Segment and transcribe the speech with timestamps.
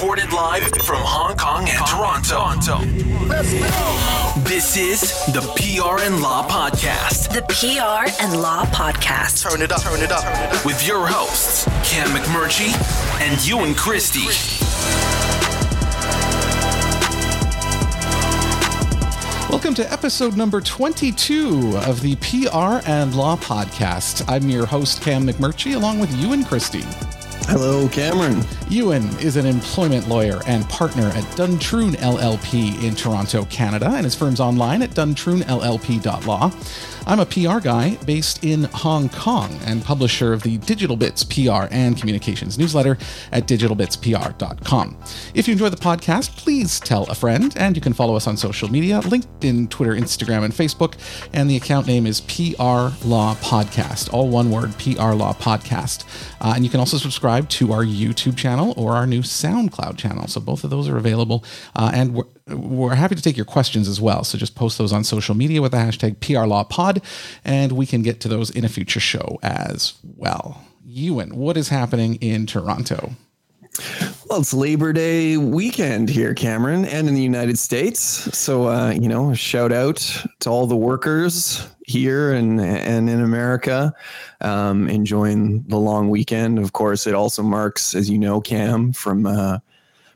[0.00, 2.78] Recorded live from Hong Kong and Toronto.
[3.26, 4.40] Let's go.
[4.48, 5.02] This is
[5.34, 7.34] the PR and Law Podcast.
[7.34, 9.42] The PR and Law Podcast.
[9.42, 10.24] Turn it up, turn it up.
[10.64, 12.72] With your hosts, Cam McMurchie
[13.20, 14.24] and Ewan Christie.
[19.50, 24.24] Welcome to episode number 22 of the PR and Law Podcast.
[24.28, 26.86] I'm your host, Cam McMurchie, along with Ewan Christie.
[27.50, 28.44] Hello, Cameron.
[28.68, 34.14] Ewan is an employment lawyer and partner at Duntroon LLP in Toronto, Canada, and his
[34.14, 36.52] firm's online at duntroonllp.law.
[37.06, 41.66] I'm a PR guy based in Hong Kong and publisher of the Digital Bits PR
[41.70, 42.98] and Communications newsletter
[43.32, 44.96] at digitalbitspr.com.
[45.34, 48.36] If you enjoy the podcast, please tell a friend, and you can follow us on
[48.36, 50.94] social media LinkedIn, Twitter, Instagram, and Facebook.
[51.32, 56.04] And the account name is PR Law Podcast, all one word PR Law Podcast.
[56.40, 60.28] Uh, and you can also subscribe to our YouTube channel or our new SoundCloud channel.
[60.28, 61.44] So both of those are available.
[61.74, 62.22] Uh, and
[62.54, 64.24] we're, happy to take your questions as well.
[64.24, 67.02] So just post those on social media with the hashtag PRLawPod,
[67.44, 70.62] and we can get to those in a future show as well.
[70.84, 73.12] Ewan, what is happening in Toronto?
[74.28, 78.00] Well, it's Labor Day weekend here, Cameron, and in the United States.
[78.36, 79.96] So, uh, you know, shout out
[80.40, 83.94] to all the workers here and and in America,
[84.40, 86.58] um, enjoying the long weekend.
[86.58, 89.58] Of course, it also marks, as you know, Cam, from uh,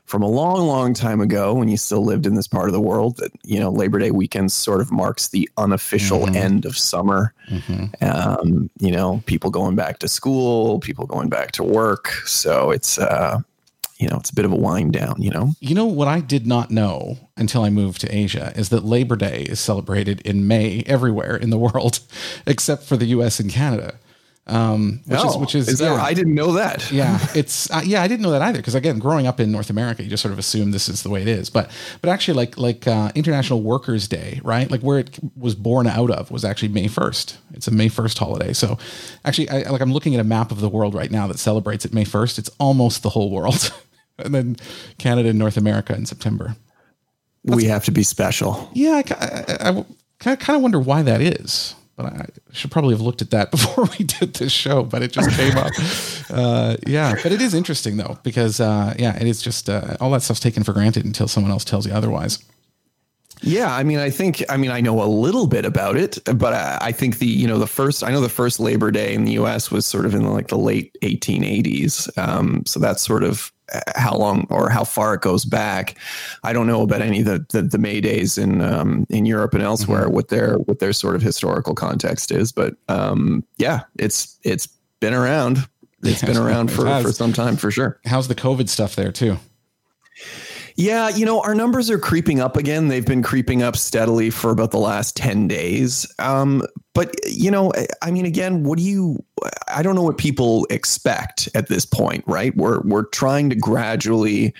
[0.05, 2.81] from a long, long time ago when you still lived in this part of the
[2.81, 6.35] world that, you know, Labor Day weekend sort of marks the unofficial mm-hmm.
[6.35, 7.33] end of summer.
[7.49, 8.03] Mm-hmm.
[8.03, 12.09] Um, you know, people going back to school, people going back to work.
[12.25, 13.39] So it's, uh,
[13.97, 15.53] you know, it's a bit of a wind down, you know?
[15.59, 19.15] You know, what I did not know until I moved to Asia is that Labor
[19.15, 21.99] Day is celebrated in May everywhere in the world,
[22.45, 23.97] except for the US and Canada.
[24.47, 26.91] Um, which oh, is, which is, is yeah, I didn't know that.
[26.91, 29.71] yeah, it's uh, yeah, I didn't know that either because again, growing up in North
[29.71, 31.49] America, you just sort of assume this is the way it is.
[31.49, 34.69] But but actually, like like uh, International Workers' Day, right?
[34.69, 37.39] Like where it was born out of was actually May first.
[37.53, 38.53] It's a May first holiday.
[38.53, 38.77] So
[39.23, 41.83] actually, I, like I'm looking at a map of the world right now that celebrates
[41.83, 42.37] it May first.
[42.37, 43.73] It's almost the whole world,
[44.19, 44.57] and then
[44.99, 46.55] Canada and North America in September.
[47.45, 48.69] That's, we have to be special.
[48.73, 49.85] Yeah, I, I,
[50.23, 53.51] I kind of wonder why that is but I should probably have looked at that
[53.55, 55.71] before we did this show, but it just came up.
[56.27, 60.09] Uh, yeah, but it is interesting though, because uh, yeah, it is just uh, all
[60.09, 62.43] that stuff's taken for granted until someone else tells you otherwise.
[63.41, 66.53] Yeah, I mean, I think, I mean, I know a little bit about it, but
[66.53, 69.25] I, I, think the, you know, the first, I know the first Labor Day in
[69.25, 69.69] the U.S.
[69.69, 72.17] was sort of in like the late 1880s.
[72.17, 73.51] Um, so that's sort of
[73.95, 75.97] how long or how far it goes back.
[76.43, 79.53] I don't know about any of the the, the May days in um, in Europe
[79.53, 80.13] and elsewhere mm-hmm.
[80.13, 84.67] what their what their sort of historical context is, but um, yeah, it's it's
[84.99, 85.67] been around.
[86.03, 87.99] It's been around for, for some time for sure.
[88.05, 89.37] How's the COVID stuff there too?
[90.77, 92.89] Yeah, you know, our numbers are creeping up again.
[92.89, 96.05] They've been creeping up steadily for about the last 10 days.
[96.19, 96.63] Um,
[96.93, 97.71] but, you know,
[98.01, 99.23] I mean, again, what do you,
[99.69, 102.55] I don't know what people expect at this point, right?
[102.57, 104.53] We're, we're trying to gradually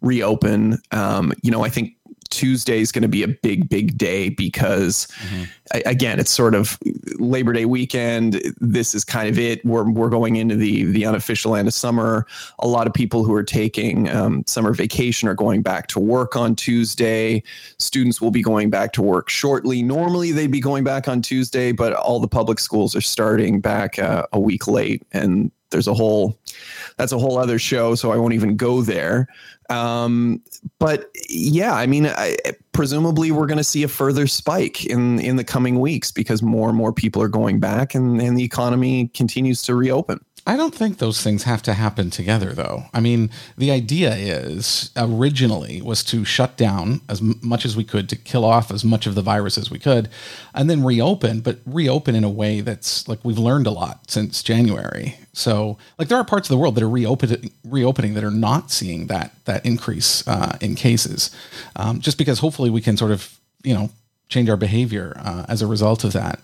[0.00, 0.78] reopen.
[0.90, 1.94] Um, you know, I think
[2.30, 5.44] Tuesday is going to be a big, big day because, mm-hmm.
[5.86, 6.78] again, it's sort of
[7.18, 8.40] Labor Day weekend.
[8.58, 9.64] This is kind of it.
[9.64, 12.26] We're we're going into the the unofficial end of summer.
[12.60, 16.36] A lot of people who are taking um, summer vacation are going back to work
[16.36, 17.42] on Tuesday.
[17.78, 19.82] Students will be going back to work shortly.
[19.82, 23.98] Normally, they'd be going back on Tuesday, but all the public schools are starting back
[23.98, 26.38] uh, a week late, and there's a whole
[26.96, 29.28] that's a whole other show so i won't even go there
[29.70, 30.42] um,
[30.78, 32.36] but yeah, I mean, I,
[32.72, 36.68] presumably we're going to see a further spike in in the coming weeks because more
[36.68, 40.24] and more people are going back, and, and the economy continues to reopen.
[40.46, 42.84] I don't think those things have to happen together, though.
[42.94, 48.08] I mean, the idea is originally was to shut down as much as we could
[48.08, 50.08] to kill off as much of the virus as we could,
[50.54, 54.42] and then reopen, but reopen in a way that's like we've learned a lot since
[54.42, 55.16] January.
[55.32, 58.70] So, like, there are parts of the world that are reopening, reopening that are not
[58.70, 61.30] seeing that that increase uh, in cases,
[61.76, 63.90] um, just because hopefully we can sort of you know
[64.28, 66.40] change our behavior uh, as a result of that.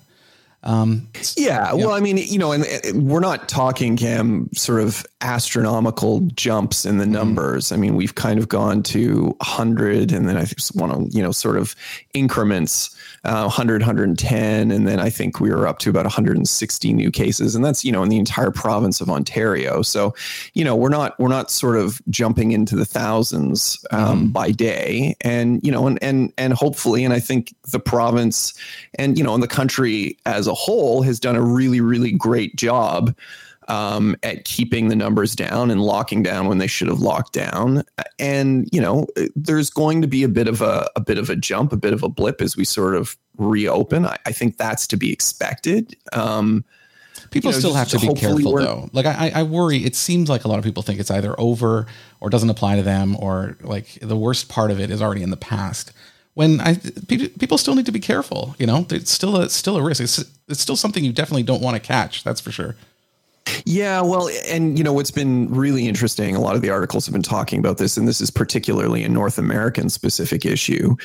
[0.67, 5.07] Um, yeah, well, I mean, you know, and, and, we're not talking Cam sort of
[5.21, 7.13] astronomical jumps in the mm-hmm.
[7.13, 7.67] numbers.
[7.67, 7.73] Mm.
[7.73, 11.23] I mean, we've kind of gone to 100, and then I just want to, you
[11.23, 11.77] know, sort of
[12.15, 12.96] increments
[13.27, 17.57] uh, 100, 110, and then I think we were up to about 160 new cases,
[17.57, 19.83] and that's you know in the entire province of Ontario.
[19.83, 20.15] So,
[20.55, 24.33] you know, we're not we're not sort of jumping into the thousands um, mm.
[24.33, 28.55] by day, and you know, and and and hopefully, and I think the province
[28.95, 32.55] and you know, and the country as a whole has done a really really great
[32.55, 33.13] job
[33.69, 37.83] um, at keeping the numbers down and locking down when they should have locked down.
[38.19, 41.37] And you know, there's going to be a bit of a, a bit of a
[41.37, 44.07] jump, a bit of a blip as we sort of reopen.
[44.07, 45.97] I, I think that's to be expected.
[46.13, 46.65] Um,
[47.31, 48.89] People you know, still have to be careful, though.
[48.93, 49.79] Like I, I worry.
[49.79, 51.87] It seems like a lot of people think it's either over
[52.21, 55.31] or doesn't apply to them, or like the worst part of it is already in
[55.31, 55.93] the past.
[56.35, 56.77] When I
[57.09, 58.55] people, people still need to be careful.
[58.59, 60.03] You know, it's still a still a risk.
[60.03, 62.23] It's it's still something you definitely don't want to catch.
[62.23, 62.77] That's for sure.
[63.65, 66.35] Yeah, well, and you know what's been really interesting.
[66.35, 69.09] A lot of the articles have been talking about this, and this is particularly a
[69.09, 70.97] North American specific issue.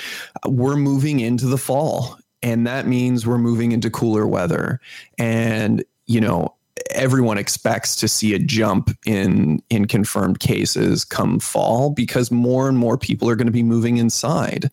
[0.48, 4.80] We're moving into the fall, and that means we're moving into cooler weather,
[5.18, 6.56] and you know
[6.92, 12.78] everyone expects to see a jump in in confirmed cases come fall because more and
[12.78, 14.70] more people are going to be moving inside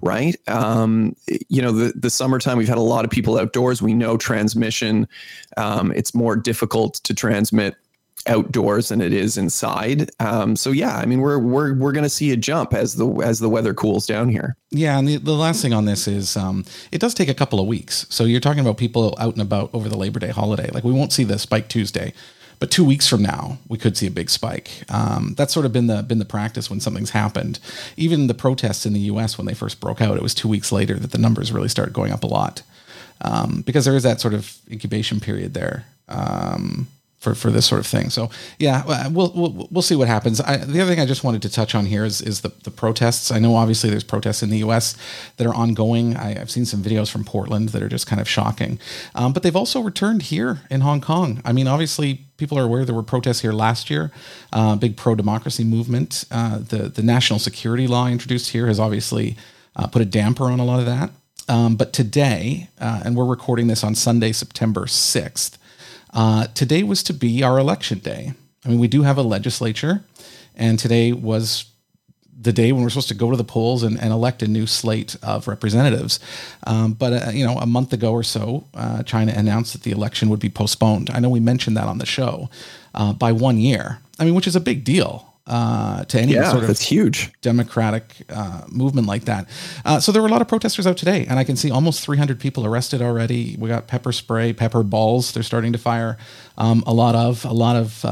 [0.00, 0.36] right?
[0.48, 1.16] Um,
[1.48, 3.82] you know, the the summertime we've had a lot of people outdoors.
[3.82, 5.08] We know transmission.
[5.56, 7.76] Um, it's more difficult to transmit
[8.26, 10.10] outdoors than it is inside.
[10.20, 13.08] Um, so yeah, I mean, we're we're we're going to see a jump as the
[13.22, 14.56] as the weather cools down here.
[14.70, 17.60] Yeah, and the, the last thing on this is um, it does take a couple
[17.60, 18.06] of weeks.
[18.10, 20.70] So you're talking about people out and about over the Labor Day holiday.
[20.72, 22.12] Like we won't see the spike Tuesday,
[22.58, 24.84] but two weeks from now we could see a big spike.
[24.88, 27.58] Um, that's sort of been the been the practice when something's happened.
[27.96, 29.38] Even the protests in the U.S.
[29.38, 31.94] when they first broke out, it was two weeks later that the numbers really started
[31.94, 32.62] going up a lot
[33.20, 35.86] um, because there is that sort of incubation period there.
[36.08, 36.88] Um,
[37.18, 38.10] for, for this sort of thing.
[38.10, 40.40] So yeah, we'll we'll, we'll see what happens.
[40.40, 42.70] I, the other thing I just wanted to touch on here is is the, the
[42.70, 43.30] protests.
[43.30, 44.96] I know obviously there's protests in the U.S.
[45.36, 46.16] that are ongoing.
[46.16, 48.78] I, I've seen some videos from Portland that are just kind of shocking,
[49.14, 51.42] um, but they've also returned here in Hong Kong.
[51.44, 54.10] I mean, obviously people are aware there were protests here last year,
[54.52, 56.24] uh, big pro democracy movement.
[56.30, 59.36] Uh, the the national security law introduced here has obviously
[59.76, 61.10] uh, put a damper on a lot of that.
[61.48, 65.56] Um, but today, uh, and we're recording this on Sunday, September 6th,
[66.12, 68.34] uh, today was to be our election day.
[68.64, 70.04] I mean, we do have a legislature,
[70.54, 71.66] and today was
[72.40, 74.66] the day when we're supposed to go to the polls and, and elect a new
[74.66, 76.20] slate of representatives.
[76.66, 79.90] Um, but, uh, you know, a month ago or so, uh, China announced that the
[79.90, 81.10] election would be postponed.
[81.10, 82.48] I know we mentioned that on the show
[82.94, 83.98] uh, by one year.
[84.20, 85.24] I mean, which is a big deal.
[85.50, 87.32] Uh, to any Yeah, sort of that's huge.
[87.40, 89.48] democratic uh, movement like that.
[89.82, 92.02] Uh, so there were a lot of protesters out today, and I can see almost
[92.04, 93.56] 300 people arrested already.
[93.58, 95.32] We got pepper spray, pepper balls.
[95.32, 96.18] They're starting to fire
[96.58, 98.04] um, a lot of, a lot of.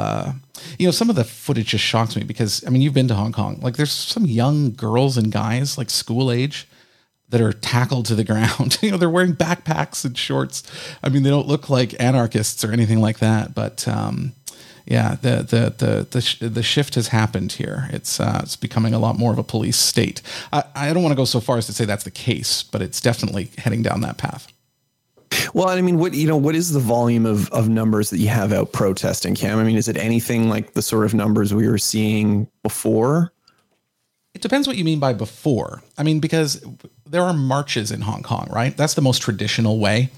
[0.79, 3.15] You know, some of the footage just shocks me because I mean, you've been to
[3.15, 3.59] Hong Kong.
[3.61, 6.69] Like, there's some young girls and guys, like school age,
[7.29, 8.79] that are tackled to the ground.
[8.83, 10.63] you know, they're wearing backpacks and shorts.
[11.03, 13.87] I mean, they don't look like anarchists or anything like that, but.
[13.89, 14.33] Um,
[14.89, 17.89] yeah, the the the the, sh- the shift has happened here.
[17.93, 20.23] It's uh, it's becoming a lot more of a police state.
[20.53, 22.83] I, I don't want to go so far as to say that's the case, but
[22.83, 24.47] it's definitely heading down that path.
[25.55, 28.29] Well, I mean, what you know, what is the volume of of numbers that you
[28.29, 29.59] have out protesting, Cam?
[29.59, 33.33] I mean, is it anything like the sort of numbers we were seeing before?
[34.35, 35.83] It depends what you mean by before.
[35.97, 36.63] I mean, because
[37.07, 38.77] there are marches in Hong Kong, right?
[38.77, 40.11] That's the most traditional way.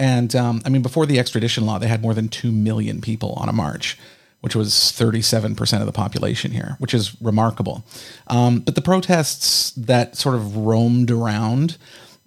[0.00, 3.34] And um, I mean, before the extradition law, they had more than 2 million people
[3.34, 3.98] on a march,
[4.40, 7.84] which was 37% of the population here, which is remarkable.
[8.26, 11.76] Um, but the protests that sort of roamed around,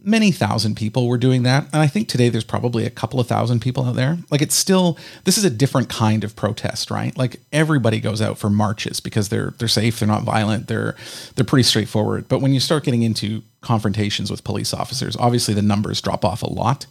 [0.04, 1.64] many thousand people were doing that.
[1.72, 4.18] And I think today there's probably a couple of thousand people out there.
[4.30, 7.18] Like it's still, this is a different kind of protest, right?
[7.18, 10.00] Like everybody goes out for marches because they're, they're safe.
[10.00, 10.68] They're not violent.
[10.68, 10.96] They're,
[11.36, 12.28] they're pretty straightforward.
[12.28, 16.44] But when you start getting into confrontations with police officers, obviously the numbers drop off
[16.44, 16.86] a lot.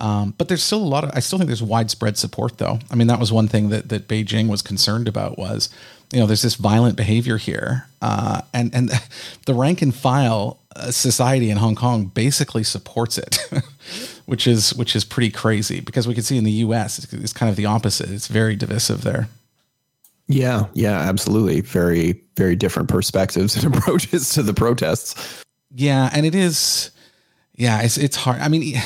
[0.00, 2.78] Um, but there's still a lot of, I still think there's widespread support though.
[2.90, 5.68] I mean, that was one thing that, that Beijing was concerned about was,
[6.12, 7.88] you know, there's this violent behavior here.
[8.00, 8.90] Uh, and, and
[9.46, 10.58] the rank and file
[10.90, 13.38] society in Hong Kong basically supports it,
[14.26, 17.32] which is, which is pretty crazy because we can see in the US, it's, it's
[17.32, 18.10] kind of the opposite.
[18.10, 19.28] It's very divisive there.
[20.26, 21.60] Yeah, yeah, absolutely.
[21.60, 25.44] Very, very different perspectives and approaches to the protests.
[25.74, 26.90] Yeah, and it is.
[27.56, 28.40] Yeah, it's it's hard.
[28.40, 28.80] I mean,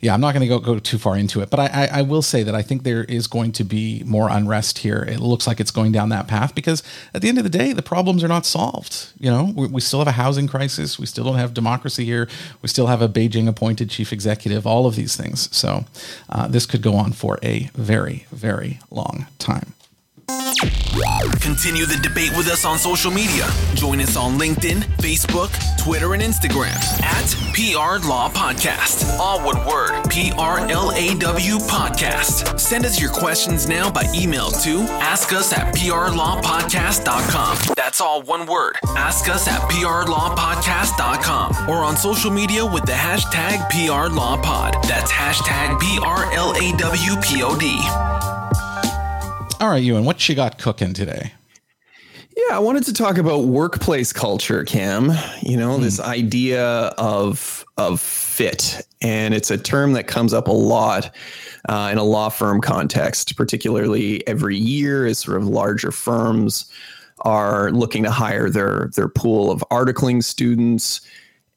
[0.00, 2.02] yeah, I'm not going to go go too far into it, but I, I I
[2.02, 5.04] will say that I think there is going to be more unrest here.
[5.06, 7.74] It looks like it's going down that path because at the end of the day,
[7.74, 9.12] the problems are not solved.
[9.18, 10.98] You know, we, we still have a housing crisis.
[10.98, 12.28] We still don't have democracy here.
[12.62, 14.66] We still have a Beijing appointed chief executive.
[14.66, 15.54] All of these things.
[15.54, 15.84] So
[16.30, 19.74] uh, this could go on for a very very long time.
[21.40, 23.48] Continue the debate with us on social media.
[23.74, 29.18] Join us on LinkedIn, Facebook, Twitter, and Instagram at PR Law Podcast.
[29.18, 32.58] All one word, P R L A W Podcast.
[32.58, 37.58] Send us your questions now by email to ask us at prlawpodcast.com.
[37.76, 38.76] That's all one word.
[38.96, 44.82] Ask us at prlawpodcast.com or on social media with the hashtag PRLawPod.
[44.86, 48.39] That's hashtag P R L A W P O D.
[49.60, 51.34] All right, Ewan, what you got cooking today?
[52.34, 55.12] Yeah, I wanted to talk about workplace culture, Cam.
[55.42, 55.82] You know, mm.
[55.82, 56.64] this idea
[56.96, 61.14] of of fit, and it's a term that comes up a lot
[61.68, 66.72] uh, in a law firm context, particularly every year as sort of larger firms
[67.26, 71.02] are looking to hire their their pool of articling students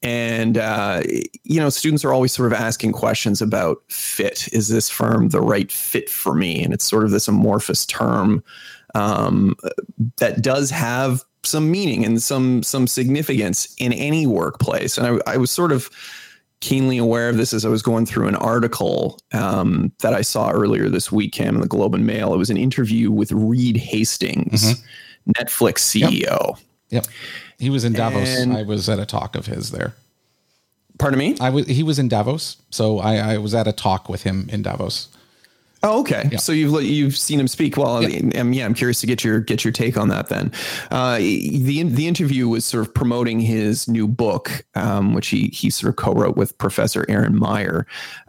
[0.04, 1.02] and uh,
[1.42, 5.40] you know students are always sort of asking questions about fit is this firm the
[5.40, 8.44] right fit for me and it's sort of this amorphous term
[8.94, 9.56] um,
[10.18, 15.36] that does have some meaning and some some significance in any workplace and I, I,
[15.36, 15.90] was sort of
[16.60, 20.50] keenly aware of this as I was going through an article um, that I saw
[20.50, 22.32] earlier this week, Cam, in the Globe and Mail.
[22.32, 25.30] It was an interview with Reed Hastings, mm-hmm.
[25.32, 26.56] Netflix CEO.
[26.88, 27.04] Yep.
[27.04, 27.06] yep.
[27.58, 28.28] He was in Davos.
[28.28, 29.94] And, I was at a talk of his there.
[30.98, 31.36] Pardon me?
[31.40, 31.66] I was.
[31.66, 35.08] He was in Davos, so I, I was at a talk with him in Davos.
[35.82, 36.28] Oh, okay.
[36.32, 36.38] Yeah.
[36.38, 37.76] So you've you've seen him speak.
[37.76, 38.40] Well, yeah.
[38.40, 40.28] Um, yeah, I'm curious to get your get your take on that.
[40.28, 40.50] Then,
[40.90, 45.68] uh, the the interview was sort of promoting his new book, um, which he he
[45.68, 47.86] sort of co-wrote with Professor Erin Meyer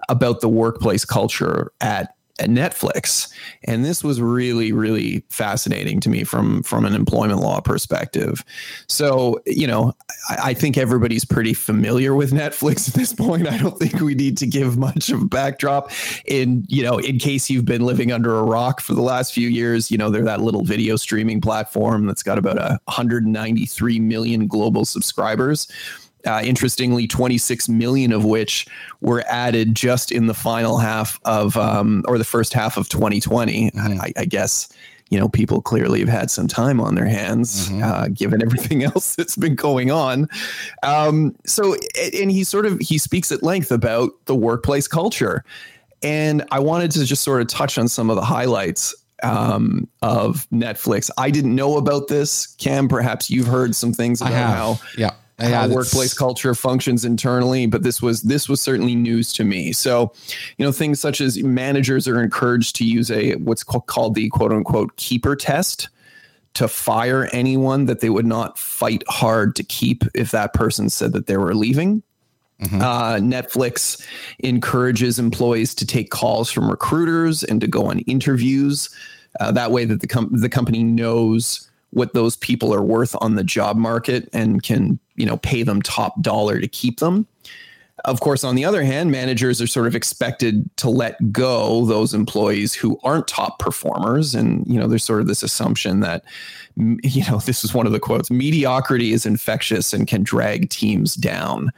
[0.10, 3.32] about the workplace culture at Netflix.
[3.63, 8.44] And this was really, really fascinating to me from from an employment law perspective.
[8.88, 9.94] So, you know,
[10.30, 13.48] I, I, think everybody's pretty familiar with Netflix at this point.
[13.48, 15.92] I don't think we need to give much of a backdrop.
[16.25, 19.48] In, you know, in case you've been living under a rock for the last few
[19.48, 24.48] years, you know, they're that little video streaming platform that's got about a 193 million
[24.48, 25.68] global subscribers.
[26.25, 28.65] Uh, interestingly, 26 million of which
[29.01, 33.72] were added just in the final half of, um, or the first half of 2020.
[33.72, 34.01] Mm-hmm.
[34.01, 34.67] I, I, guess,
[35.10, 37.84] you know, people clearly have had some time on their hands, mm-hmm.
[37.84, 40.27] uh, given everything else that's been going on.
[40.84, 41.75] Um, so,
[42.13, 45.44] and he sort of he speaks at length about the workplace culture,
[46.01, 50.48] and I wanted to just sort of touch on some of the highlights um, of
[50.51, 51.10] Netflix.
[51.17, 52.48] I didn't know about this.
[52.58, 57.84] Cam, perhaps you've heard some things about how yeah how workplace culture functions internally but
[57.84, 60.13] this was this was certainly news to me so
[60.58, 64.51] you know things such as managers are encouraged to use a what's called the quote
[64.51, 65.89] unquote keeper test
[66.54, 71.12] to fire anyone that they would not fight hard to keep if that person said
[71.12, 72.01] that they were leaving
[72.62, 72.82] Mm-hmm.
[72.82, 74.06] Uh, Netflix
[74.39, 78.89] encourages employees to take calls from recruiters and to go on interviews.
[79.39, 81.64] Uh, that way, that the com- the company knows
[81.96, 85.82] what those people are worth on the job market and can you know pay them
[85.82, 87.25] top dollar to keep them.
[88.04, 92.14] Of course on the other hand managers are sort of expected to let go those
[92.14, 94.36] employees who aren't top performers.
[94.36, 96.24] And you know there's sort of this assumption that
[96.75, 101.16] you know this is one of the quotes mediocrity is infectious and can drag teams
[101.16, 101.72] down.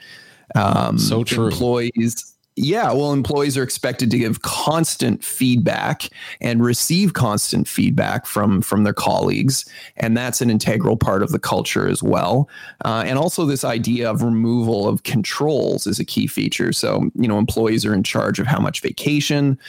[0.56, 1.48] Um, so true.
[1.48, 6.10] employees yeah, well, employees are expected to give constant feedback
[6.42, 9.64] and receive constant feedback from from their colleagues,
[9.96, 12.50] and that's an integral part of the culture as well.
[12.84, 16.74] Uh, and also, this idea of removal of controls is a key feature.
[16.74, 19.60] So, you know, employees are in charge of how much vacation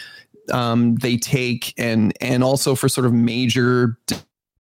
[0.50, 3.99] um, they take, and and also for sort of major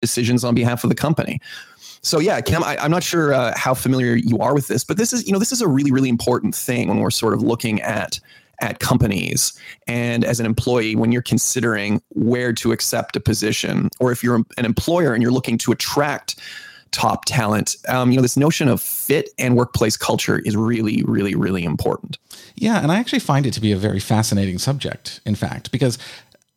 [0.01, 1.39] decisions on behalf of the company.
[2.03, 4.97] So yeah, Cam, I, am not sure uh, how familiar you are with this, but
[4.97, 7.41] this is you know this is a really really important thing when we're sort of
[7.41, 8.19] looking at
[8.59, 9.53] at companies
[9.87, 14.43] and as an employee when you're considering where to accept a position or if you're
[14.57, 16.35] an employer and you're looking to attract
[16.91, 21.35] top talent um, you know this notion of fit and workplace culture is really really
[21.35, 22.17] really important.
[22.55, 25.97] Yeah and i actually find it to be a very fascinating subject in fact because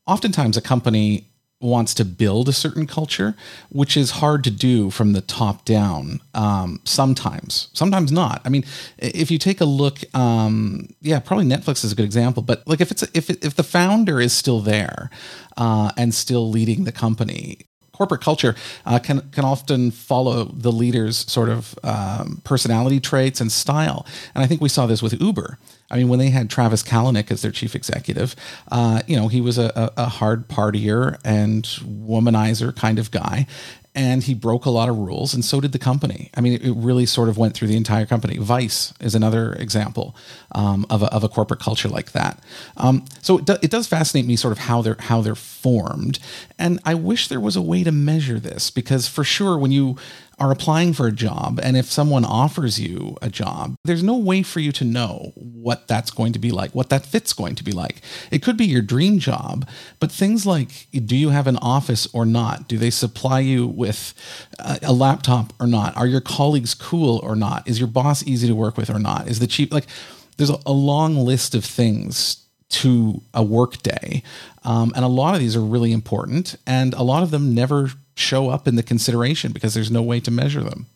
[0.06, 1.26] oftentimes a company
[1.60, 3.34] wants to build a certain culture,
[3.70, 6.20] which is hard to do from the top down.
[6.34, 8.42] Um, sometimes, sometimes not.
[8.44, 8.64] I mean,
[8.98, 12.42] if you take a look, um, yeah, probably Netflix is a good example.
[12.42, 15.10] But like, if it's if if the founder is still there
[15.56, 17.60] uh, and still leading the company,
[17.94, 23.50] corporate culture uh, can can often follow the leader's sort of um, personality traits and
[23.50, 24.04] style.
[24.34, 25.58] And I think we saw this with Uber.
[25.90, 28.34] I mean, when they had Travis Kalanick as their chief executive,
[28.72, 33.46] uh, you know, he was a, a, hard partier and womanizer kind of guy
[33.94, 36.30] and he broke a lot of rules, and so did the company.
[36.34, 38.38] I mean, it, really sort of went through the entire company.
[38.38, 40.16] Vice is another example
[40.52, 42.40] um, of, a, of a corporate culture like that.
[42.76, 46.18] Um, so it, do, it does fascinate me, sort of how they're how they're formed,
[46.58, 49.96] and I wish there was a way to measure this because for sure, when you
[50.38, 54.42] are applying for a job and if someone offers you a job, there's no way
[54.42, 55.32] for you to know
[55.64, 58.02] what that's going to be like, what that fit's going to be like.
[58.30, 59.66] It could be your dream job,
[59.98, 62.68] but things like do you have an office or not?
[62.68, 64.12] Do they supply you with
[64.58, 65.96] a, laptop or not?
[65.96, 67.66] Are your colleagues cool or not?
[67.66, 69.26] Is your boss easy to work with or not?
[69.26, 69.86] Is the chief like
[70.36, 74.22] there's a, long list of things to a work day.
[74.64, 77.92] Um, and a lot of these are really important, and a lot of them never
[78.16, 80.86] show up in the consideration because there's no way to measure them.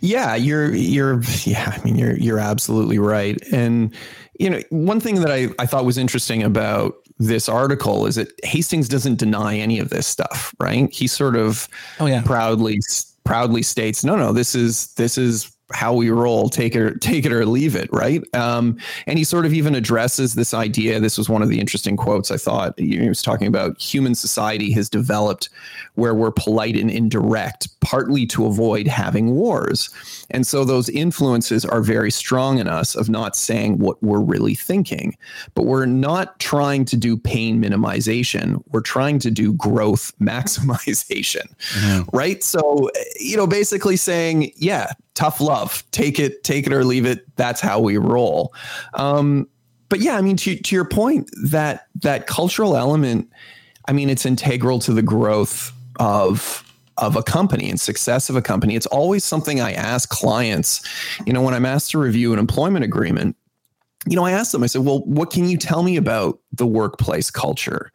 [0.00, 3.40] Yeah, you're you're yeah, I mean you're you're absolutely right.
[3.52, 3.94] And
[4.38, 8.32] you know, one thing that I, I thought was interesting about this article is that
[8.42, 10.90] Hastings doesn't deny any of this stuff, right?
[10.90, 11.68] He sort of
[12.00, 12.22] oh, yeah.
[12.22, 12.80] proudly
[13.24, 17.24] proudly states, no, no, this is this is how we roll take it or take
[17.24, 18.22] it or leave it right?
[18.34, 21.00] Um, and he sort of even addresses this idea.
[21.00, 22.78] This was one of the interesting quotes i thought.
[22.78, 25.48] He was talking about human society has developed
[25.94, 29.90] where we're polite and indirect partly to avoid having wars
[30.30, 34.54] and so those influences are very strong in us of not saying what we're really
[34.54, 35.16] thinking
[35.54, 42.16] but we're not trying to do pain minimization we're trying to do growth maximization mm-hmm.
[42.16, 45.84] right so you know basically saying yeah tough love.
[45.90, 47.24] Take it, take it or leave it.
[47.36, 48.54] That's how we roll.
[48.94, 49.46] Um,
[49.90, 53.30] but yeah, I mean, to, to your point, that that cultural element,
[53.86, 56.64] I mean, it's integral to the growth of
[57.00, 58.76] of a company and success of a company.
[58.76, 60.80] It's always something I ask clients.
[61.26, 63.36] You know, when I'm asked to review an employment agreement,
[64.06, 64.62] you know, I ask them.
[64.62, 67.92] I said, "Well, what can you tell me about the workplace culture?"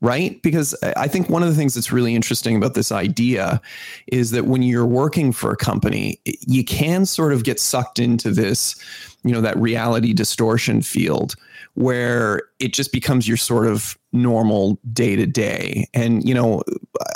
[0.00, 0.40] right?
[0.42, 3.60] Because I think one of the things that's really interesting about this idea
[4.06, 8.30] is that when you're working for a company, you can sort of get sucked into
[8.30, 8.76] this,
[9.24, 11.34] you know, that reality distortion field
[11.74, 15.86] where it just becomes your sort of normal day to day.
[15.92, 16.62] And, you know,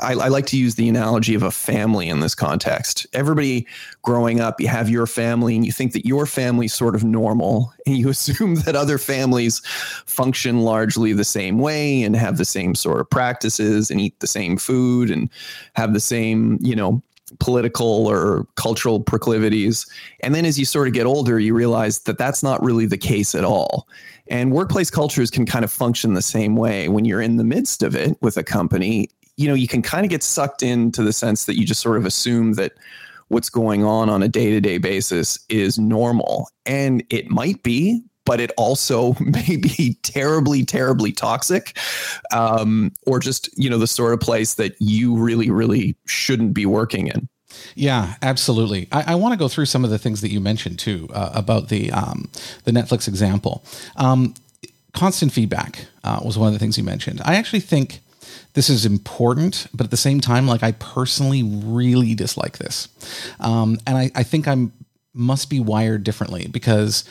[0.03, 3.07] I, I, like to use the analogy of a family in this context.
[3.15, 3.67] Everybody
[4.03, 7.73] growing up, you have your family and you think that your family's sort of normal
[7.87, 9.63] and you assume that other families
[10.07, 14.27] function largely the same way and have the same sort of practices and eat the
[14.27, 15.31] same food and
[15.75, 17.03] have the same, you know,
[17.39, 19.87] political or cultural proclivities.
[20.21, 22.99] And then as you sort of get older, you realize that that's not really the
[22.99, 23.89] case at all.
[24.29, 26.89] And workplace cultures can kind of function the same way.
[26.89, 30.05] When you're in the midst of it with a company, you know, you can kind
[30.05, 32.73] of get sucked into the sense that you just sort of assume that
[33.29, 36.51] what's going on on a day-to-day basis is normal.
[36.67, 41.77] And it might be, but it also may be terribly, terribly toxic,
[42.33, 46.67] um, or just you know the sort of place that you really, really shouldn't be
[46.67, 47.29] working in.
[47.75, 48.89] Yeah, absolutely.
[48.93, 51.31] I, I want to go through some of the things that you mentioned too uh,
[51.35, 52.29] about the um,
[52.65, 53.65] the Netflix example.
[53.97, 54.35] Um,
[54.93, 57.21] constant feedback uh, was one of the things you mentioned.
[57.25, 58.01] I actually think
[58.55, 62.89] this is important, but at the same time, like I personally really dislike this,
[63.41, 64.73] um, and I, I think I'm
[65.15, 67.05] must be wired differently because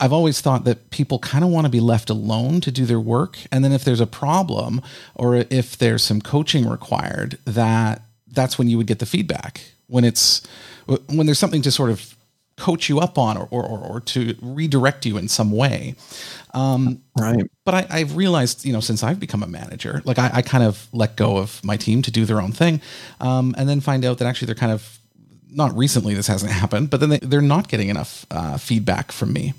[0.00, 3.00] I've always thought that people kind of want to be left alone to do their
[3.00, 3.38] work.
[3.50, 4.82] And then if there's a problem
[5.14, 9.62] or if there's some coaching required, that that's when you would get the feedback.
[9.88, 10.46] When it's
[10.86, 12.16] when there's something to sort of
[12.56, 15.94] coach you up on or, or, or to redirect you in some way.
[16.54, 17.44] Um, right.
[17.64, 20.64] But I, have realized, you know, since I've become a manager, like I, I, kind
[20.64, 22.80] of let go of my team to do their own thing
[23.20, 24.95] um, and then find out that actually they're kind of
[25.50, 29.32] not recently this hasn't happened, but then they, they're not getting enough uh, feedback from
[29.32, 29.54] me.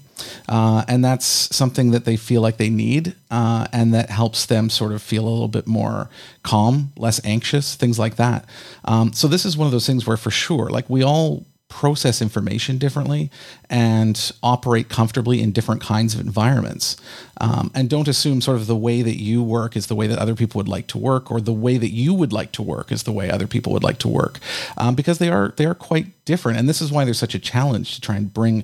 [0.50, 4.70] Uh, and that's something that they feel like they need, uh, and that helps them
[4.70, 6.10] sort of feel a little bit more
[6.44, 8.46] calm, less anxious, things like that.
[8.86, 12.22] Um, so this is one of those things where, for sure, like we all process
[12.22, 13.30] information differently
[13.70, 16.96] and operate comfortably in different kinds of environments.
[17.42, 20.18] Um, and don't assume sort of the way that you work is the way that
[20.18, 22.92] other people would like to work, or the way that you would like to work
[22.92, 24.40] is the way other people would like to work,
[24.78, 26.58] um, because they are they are quite different.
[26.58, 28.64] And this is why there's such a challenge to try and bring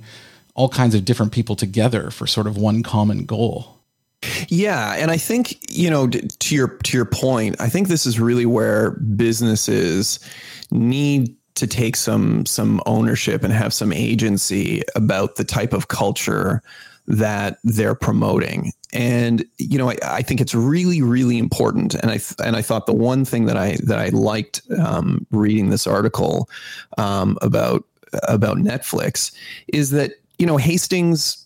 [0.54, 3.80] all kinds of different people together for sort of one common goal.
[4.48, 8.18] Yeah, and I think you know to your to your point, I think this is
[8.18, 10.18] really where businesses
[10.70, 16.62] need to take some some ownership and have some agency about the type of culture
[17.06, 18.72] that they're promoting.
[18.92, 21.94] And you know, I, I think it's really, really important.
[21.94, 25.70] And I and I thought the one thing that I that I liked um, reading
[25.70, 26.48] this article
[26.98, 27.84] um, about
[28.28, 29.32] about Netflix
[29.68, 31.43] is that you know, Hastings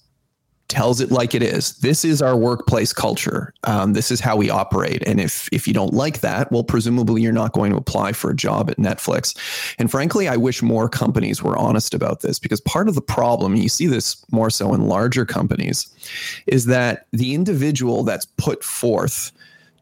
[0.68, 1.72] tells it like it is.
[1.78, 3.54] This is our workplace culture.
[3.64, 5.02] Um, this is how we operate.
[5.06, 8.30] And if if you don't like that, well, presumably you're not going to apply for
[8.30, 9.36] a job at Netflix.
[9.78, 13.54] And frankly, I wish more companies were honest about this because part of the problem,
[13.54, 15.88] and you see this more so in larger companies,
[16.46, 19.32] is that the individual that's put forth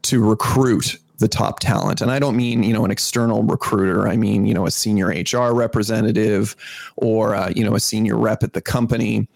[0.03, 2.01] to recruit the top talent.
[2.01, 4.09] And I don't mean, you know, an external recruiter.
[4.09, 6.57] I mean, you know, a senior HR representative
[6.97, 9.29] or, uh, you know, a senior rep at the company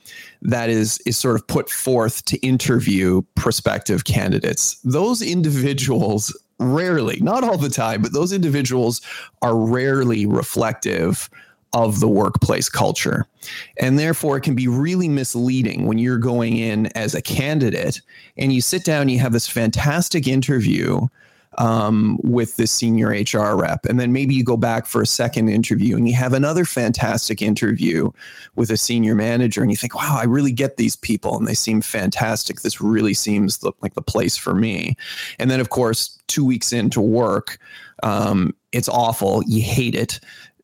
[0.43, 4.79] that is, is sort of put forth to interview prospective candidates.
[4.85, 9.01] Those individuals rarely, not all the time, but those individuals
[9.43, 11.31] are rarely reflective
[11.73, 13.27] of the workplace culture.
[13.79, 18.01] And therefore, it can be really misleading when you're going in as a candidate
[18.37, 21.07] and you sit down, you have this fantastic interview
[21.61, 23.85] um, with the senior HR rep.
[23.85, 27.43] And then maybe you go back for a second interview and you have another fantastic
[27.43, 28.11] interview
[28.57, 31.53] with a senior manager and you think, wow, I really get these people and they
[31.53, 32.63] seem fantastic.
[32.63, 34.97] This really seems like the place for me.
[35.39, 37.59] And then, of course, two weeks into work,
[38.03, 39.43] um, it's awful.
[39.47, 40.19] You hate it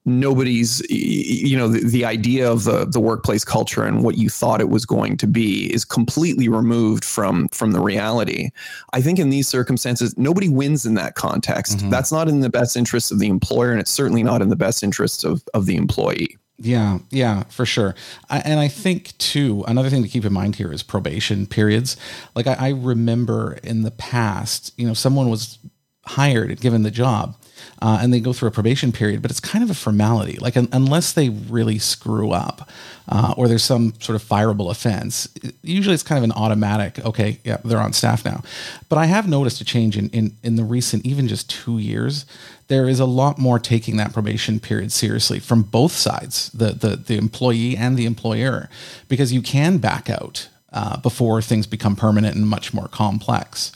[0.06, 4.60] nobody's you know the, the, idea of the the workplace culture and what you thought
[4.60, 8.48] it was going to be is completely removed from from the reality
[8.92, 11.90] i think in these circumstances nobody wins in that context mm-hmm.
[11.90, 14.56] that's not in the best interest of the employer and it's certainly not in the
[14.56, 17.94] best interest of of the employee yeah, yeah, for sure.
[18.30, 21.98] I, and I think too, another thing to keep in mind here is probation periods.
[22.34, 25.58] Like I, I remember in the past, you know, someone was
[26.06, 27.36] hired and given the job
[27.82, 30.38] uh, and they go through a probation period, but it's kind of a formality.
[30.38, 32.68] Like un- unless they really screw up
[33.08, 35.28] uh, or there's some sort of fireable offense,
[35.62, 37.04] usually it's kind of an automatic.
[37.04, 38.42] Okay, yeah, they're on staff now.
[38.88, 42.26] But I have noticed a change in in, in the recent, even just two years.
[42.68, 46.96] There is a lot more taking that probation period seriously from both sides, the the
[46.96, 48.68] the employee and the employer,
[49.08, 53.72] because you can back out uh, before things become permanent and much more complex.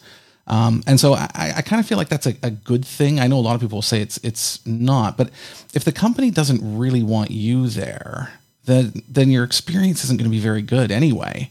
[0.50, 3.20] Um, and so I, I kind of feel like that's a, a, good thing.
[3.20, 5.30] I know a lot of people say it's it's not, but
[5.74, 8.32] if the company doesn't really want you there,
[8.64, 11.50] then then your experience isn't going to be very good anyway.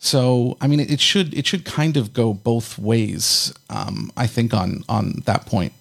[0.00, 3.54] So I mean, it, it should it should kind of go both ways.
[3.70, 5.72] Um, I think on on that point.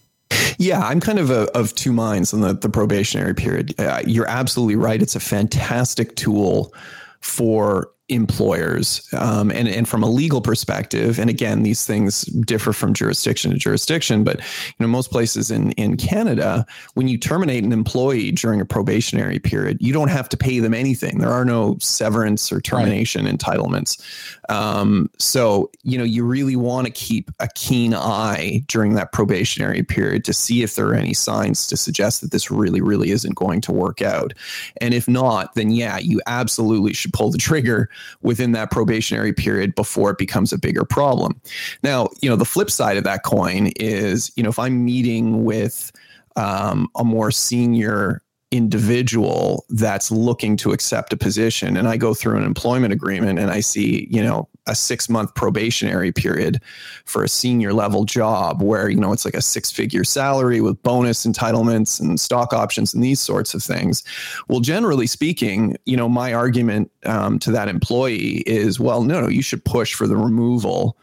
[0.60, 3.74] Yeah, I'm kind of a, of two minds on the, the probationary period.
[3.80, 5.02] Uh, you're absolutely right.
[5.02, 6.72] It's a fantastic tool
[7.20, 12.94] for employers um, and and from a legal perspective and again these things differ from
[12.94, 17.72] jurisdiction to jurisdiction but you know most places in in Canada when you terminate an
[17.72, 21.20] employee during a probationary period you don't have to pay them anything.
[21.20, 23.36] There are no severance or termination right.
[23.36, 24.02] entitlements.
[24.50, 29.84] Um, so you know you really want to keep a keen eye during that probationary
[29.84, 33.36] period to see if there are any signs to suggest that this really really isn't
[33.36, 34.34] going to work out.
[34.82, 37.90] And if not then yeah you absolutely should pull the trigger
[38.22, 41.40] within that probationary period before it becomes a bigger problem.
[41.84, 45.44] Now, you know, the flip side of that coin is, you know, if I'm meeting
[45.44, 45.92] with
[46.36, 52.38] um, a more senior individual that's looking to accept a position and I go through
[52.38, 56.62] an employment agreement and I see, you know, a 6 month probationary period
[57.06, 60.82] for a senior level job where, you know, it's like a six figure salary with
[60.84, 64.04] bonus entitlements and stock options and these sorts of things.
[64.48, 69.28] Well, generally speaking, you know, my argument um, to that employee is, well, no, no,
[69.28, 70.98] you should push for the removal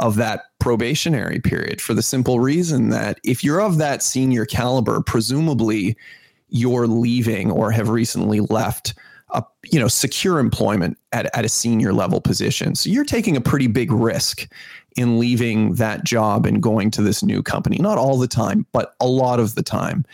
[0.00, 5.02] of that probationary period for the simple reason that if you're of that senior caliber,
[5.02, 5.96] presumably
[6.48, 8.94] you're leaving or have recently left
[9.32, 12.74] a you know secure employment at, at a senior level position.
[12.74, 14.48] So you're taking a pretty big risk
[14.96, 17.78] in leaving that job and going to this new company.
[17.78, 20.04] Not all the time but a lot of the time.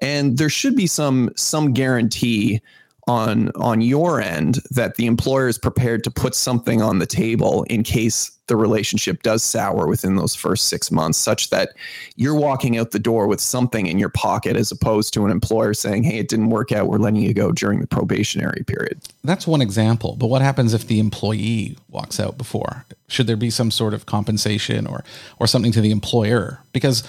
[0.00, 2.60] And there should be some some guarantee
[3.06, 7.64] on on your end that the employer is prepared to put something on the table
[7.64, 11.70] in case the relationship does sour within those first six months, such that
[12.16, 15.72] you're walking out the door with something in your pocket as opposed to an employer
[15.72, 16.86] saying, Hey, it didn't work out.
[16.86, 19.00] We're letting you go during the probationary period.
[19.22, 20.16] That's one example.
[20.16, 22.84] But what happens if the employee walks out before?
[23.08, 25.04] Should there be some sort of compensation or,
[25.38, 26.60] or something to the employer?
[26.72, 27.02] Because,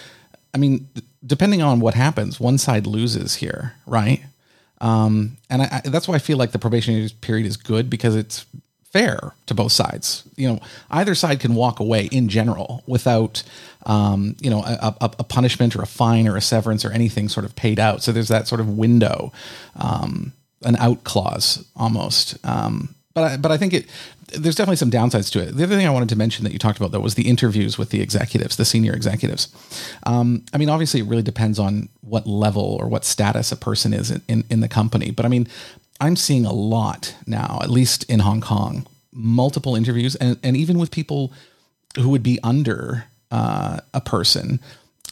[0.53, 0.87] I mean,
[1.25, 4.23] depending on what happens, one side loses here, right?
[4.81, 8.15] Um, and I, I, that's why I feel like the probationary period is good because
[8.15, 8.45] it's
[8.95, 10.23] fair to both sides.
[10.37, 10.59] You know,
[10.89, 13.43] either side can walk away in general without,
[13.85, 17.27] um, you know, a, a, a, punishment or a fine or a severance or anything
[17.27, 18.03] sort of paid out.
[18.03, 19.33] So there's that sort of window,
[19.75, 20.31] um,
[20.63, 22.37] an out clause almost.
[22.45, 23.87] Um, but I, but I think it
[24.27, 25.55] there's definitely some downsides to it.
[25.55, 27.77] The other thing I wanted to mention that you talked about though was the interviews
[27.77, 29.47] with the executives, the senior executives.
[30.05, 33.93] Um, I mean, obviously, it really depends on what level or what status a person
[33.93, 35.11] is in, in, in the company.
[35.11, 35.47] But I mean,
[36.01, 40.77] I'm seeing a lot now, at least in Hong Kong, multiple interviews, and, and even
[40.77, 41.31] with people
[41.97, 44.59] who would be under uh, a person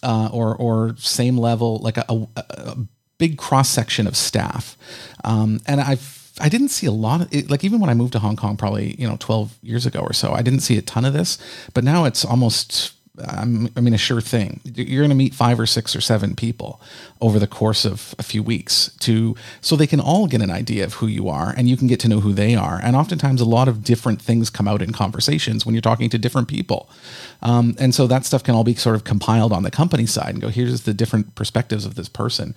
[0.02, 2.78] uh, or or same level, like a, a, a
[3.18, 4.76] big cross section of staff.
[5.24, 8.14] Um, and I've I didn't see a lot of it, like even when I moved
[8.14, 10.82] to Hong Kong, probably you know 12 years ago or so, I didn't see a
[10.82, 11.38] ton of this,
[11.74, 12.94] but now it's almost
[13.28, 14.60] I mean, a sure thing.
[14.64, 16.82] You're going to meet five or six or seven people
[17.22, 20.84] over the course of a few weeks to so they can all get an idea
[20.84, 22.80] of who you are and you can get to know who they are.
[22.82, 26.18] And oftentimes, a lot of different things come out in conversations when you're talking to
[26.18, 26.90] different people.
[27.44, 30.30] Um, and so that stuff can all be sort of compiled on the company side
[30.30, 32.56] and go, here's the different perspectives of this person.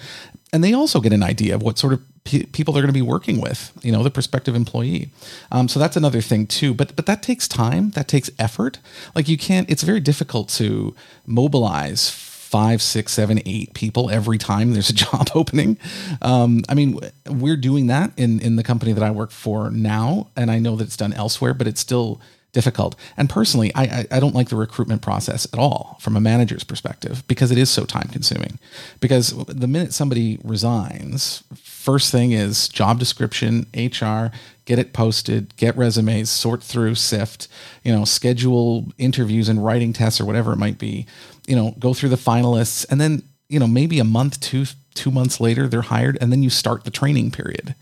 [0.52, 3.02] And they also get an idea of what sort of people they're going to be
[3.02, 5.11] working with, you know, the prospective employee.
[5.52, 6.74] Um, so that's another thing too.
[6.74, 7.90] But but that takes time.
[7.90, 8.78] That takes effort.
[9.14, 9.68] Like you can't.
[9.70, 10.94] It's very difficult to
[11.26, 15.78] mobilize five, six, seven, eight people every time there's a job opening.
[16.22, 20.28] Um, I mean, we're doing that in in the company that I work for now,
[20.37, 22.20] and I know that it's done elsewhere, but it's still
[22.57, 22.97] difficult.
[23.19, 26.64] And personally, I, I, I don't like the recruitment process at all from a manager's
[26.64, 28.59] perspective because it is so time consuming.
[28.99, 34.31] Because the minute somebody resigns, first thing is job description, HR,
[34.64, 37.47] get it posted, get resumes, sort through, sift,
[37.85, 41.07] you know, schedule interviews and writing tests or whatever it might be,
[41.47, 44.64] you know, go through the finalists, and then you know maybe a month, two
[44.95, 47.75] two months later they're hired, and then you start the training period.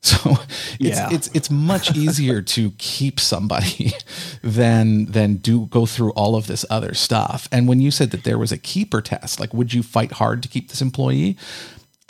[0.00, 0.30] So
[0.80, 1.08] it's yeah.
[1.10, 3.92] it's it's much easier to keep somebody
[4.42, 7.48] than than do go through all of this other stuff.
[7.50, 10.42] And when you said that there was a keeper test, like would you fight hard
[10.42, 11.36] to keep this employee?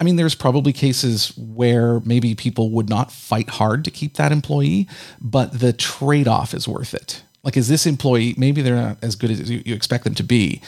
[0.00, 4.30] I mean, there's probably cases where maybe people would not fight hard to keep that
[4.30, 4.86] employee,
[5.20, 7.22] but the trade off is worth it.
[7.42, 10.22] Like, is this employee, maybe they're not as good as you, you expect them to
[10.22, 10.60] be,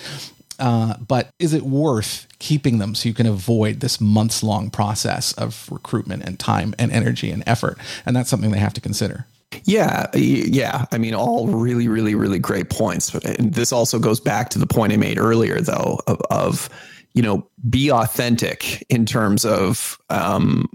[0.61, 5.33] uh, but is it worth keeping them so you can avoid this months long process
[5.33, 7.79] of recruitment and time and energy and effort?
[8.07, 9.27] And that's something they have to consider.
[9.65, 10.85] Yeah, yeah.
[10.93, 13.13] I mean, all really, really, really great points.
[13.15, 16.71] And this also goes back to the point I made earlier, though, of, of
[17.15, 20.69] you know, be authentic in terms of um,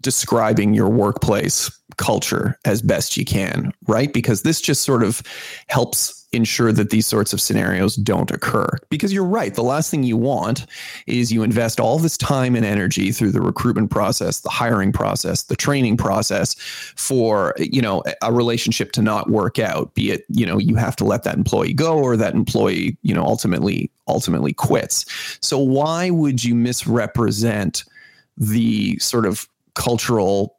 [0.00, 4.12] describing your workplace culture as best you can, right?
[4.12, 5.22] Because this just sort of
[5.68, 8.68] helps ensure that these sorts of scenarios don't occur.
[8.88, 10.66] Because you're right, the last thing you want
[11.06, 15.42] is you invest all this time and energy through the recruitment process, the hiring process,
[15.44, 16.54] the training process
[16.96, 20.96] for, you know, a relationship to not work out, be it, you know, you have
[20.96, 25.06] to let that employee go or that employee, you know, ultimately ultimately quits.
[25.40, 27.84] So why would you misrepresent
[28.36, 30.56] the sort of cultural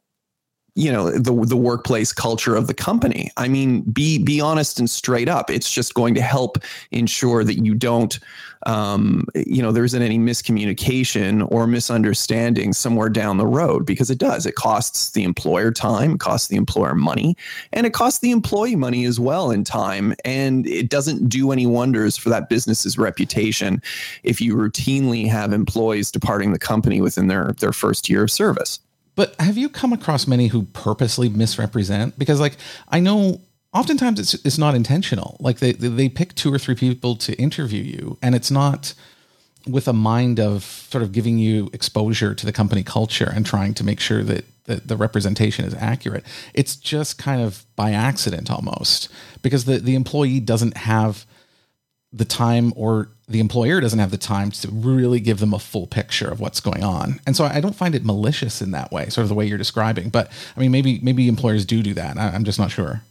[0.74, 3.30] you know the the workplace culture of the company.
[3.36, 5.50] I mean be be honest and straight up.
[5.50, 6.58] It's just going to help
[6.90, 8.18] ensure that you don't
[8.64, 14.16] um, you know there isn't any miscommunication or misunderstanding somewhere down the road because it
[14.16, 14.46] does.
[14.46, 17.36] It costs the employer time costs the employer money
[17.74, 20.14] and it costs the employee money as well in time.
[20.24, 23.82] And it doesn't do any wonders for that business's reputation
[24.22, 28.78] if you routinely have employees departing the company within their their first year of service
[29.14, 32.18] but have you come across many who purposely misrepresent?
[32.18, 32.56] Because like
[32.88, 33.40] I know
[33.72, 35.36] oftentimes it's it's not intentional.
[35.40, 38.94] Like they they pick two or three people to interview you, and it's not
[39.66, 43.74] with a mind of sort of giving you exposure to the company culture and trying
[43.74, 46.24] to make sure that, that the representation is accurate.
[46.54, 49.08] It's just kind of by accident almost
[49.40, 51.24] because the, the employee doesn't have
[52.12, 55.86] the time or the employer doesn't have the time to really give them a full
[55.86, 57.20] picture of what's going on.
[57.26, 59.58] And so I don't find it malicious in that way, sort of the way you're
[59.58, 60.10] describing.
[60.10, 62.18] But I mean, maybe maybe employers do do that.
[62.18, 63.02] I'm just not sure.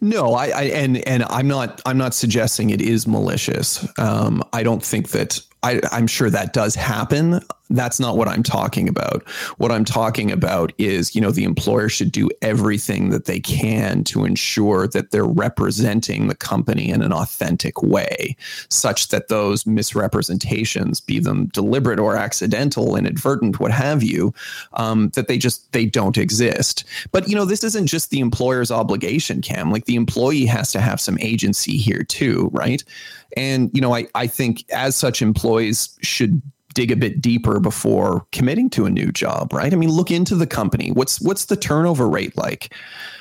[0.00, 3.86] No, I, I and and I'm not I'm not suggesting it is malicious.
[3.98, 7.40] Um, I don't think that I, I'm sure that does happen.
[7.68, 9.28] That's not what I'm talking about.
[9.58, 14.02] What I'm talking about is, you know, the employer should do everything that they can
[14.04, 18.36] to ensure that they're representing the company in an authentic way,
[18.70, 24.34] such that those misrepresentations, be them deliberate or accidental, inadvertent, what have you,
[24.72, 26.84] um, that they just they don't exist.
[27.12, 29.70] But you know, this isn't just the employer's obligation, Cam.
[29.70, 32.82] Like the employee has to have some agency here too, right?
[33.36, 36.42] And, you know, I, I think as such employees should
[36.74, 39.72] dig a bit deeper before committing to a new job, right?
[39.72, 40.90] I mean, look into the company.
[40.92, 42.74] What's what's the turnover rate like?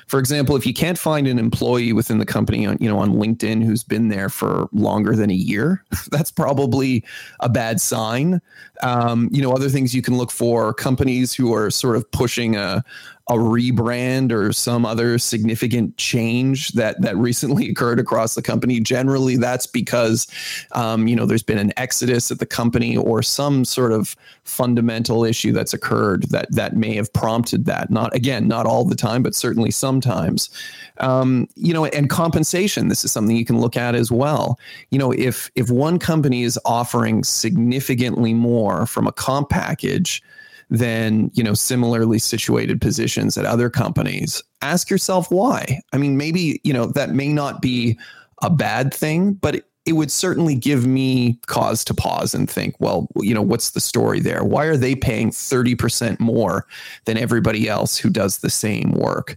[0.08, 3.12] For example, if you can't find an employee within the company on, you know, on
[3.12, 7.06] LinkedIn who's been there for longer than a year, that's probably
[7.42, 8.42] a bad sign.
[8.82, 12.56] Um, you know, other things you can look for companies who are sort of pushing
[12.56, 12.84] a,
[13.30, 18.80] a rebrand or some other significant change that that recently occurred across the company.
[18.80, 20.28] Generally, that's because
[20.72, 25.24] um, you know there's been an exodus at the company or some sort of fundamental
[25.24, 27.92] issue that's occurred that that may have prompted that.
[27.92, 30.50] Not again, not all the time, but certainly sometimes.
[30.98, 32.90] Um, you know, and compensation.
[32.90, 34.60] This is something you can look at as well.
[34.90, 40.24] You know, if if one company is offering significantly more from a comp package
[40.70, 44.44] than you know similarly situated positions at other companies.
[44.62, 45.82] Ask yourself why.
[45.94, 47.98] I mean maybe you know that may not be
[48.42, 53.08] a bad thing but it would certainly give me cause to pause and think, well,
[53.16, 54.44] you know, what's the story there?
[54.44, 56.68] Why are they paying 30% more
[57.06, 59.36] than everybody else who does the same work?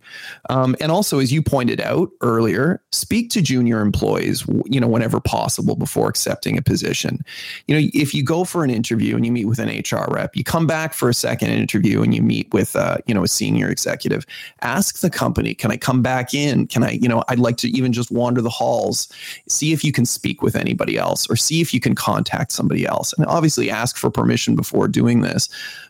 [0.50, 5.20] Um, and also, as you pointed out earlier, speak to junior employees, you know, whenever
[5.20, 7.24] possible before accepting a position.
[7.66, 10.36] You know, if you go for an interview and you meet with an HR rep,
[10.36, 13.28] you come back for a second interview and you meet with, uh, you know, a
[13.28, 14.26] senior executive,
[14.60, 16.66] ask the company, can I come back in?
[16.66, 19.08] Can I, you know, I'd like to even just wander the halls,
[19.48, 22.86] see if you can speak with anybody else or see if you can contact somebody
[22.86, 23.12] else.
[23.12, 25.48] And obviously ask for permission before doing this,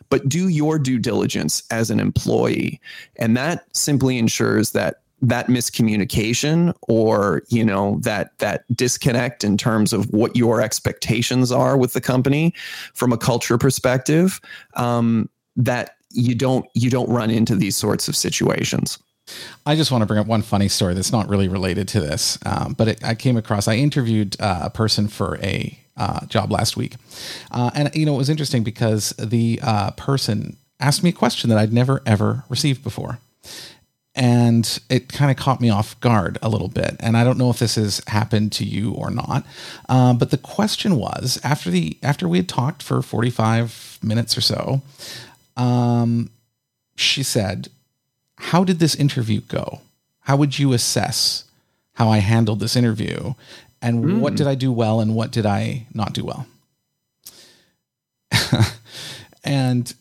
[0.09, 2.79] but do your due diligence as an employee.
[3.17, 9.93] And that simply ensures that that miscommunication or you know that that disconnect in terms
[9.93, 12.53] of what your expectations are with the company
[12.93, 14.41] from a culture perspective
[14.75, 18.99] um, that you don't you don't run into these sorts of situations
[19.65, 22.37] I just want to bring up one funny story that's not really related to this,
[22.45, 23.67] um, but it, I came across.
[23.67, 26.95] I interviewed uh, a person for a uh, job last week,
[27.51, 31.49] uh, and you know it was interesting because the uh, person asked me a question
[31.49, 33.19] that I'd never ever received before,
[34.15, 36.97] and it kind of caught me off guard a little bit.
[36.99, 39.45] And I don't know if this has happened to you or not,
[39.87, 44.37] um, but the question was after the after we had talked for forty five minutes
[44.37, 44.81] or so,
[45.55, 46.29] um,
[46.97, 47.69] she said
[48.43, 49.81] how did this interview go?
[50.19, 51.45] How would you assess
[51.93, 53.33] how I handled this interview?
[53.81, 54.19] And mm.
[54.19, 56.45] what did I do well and what did I not do well?
[59.43, 59.93] and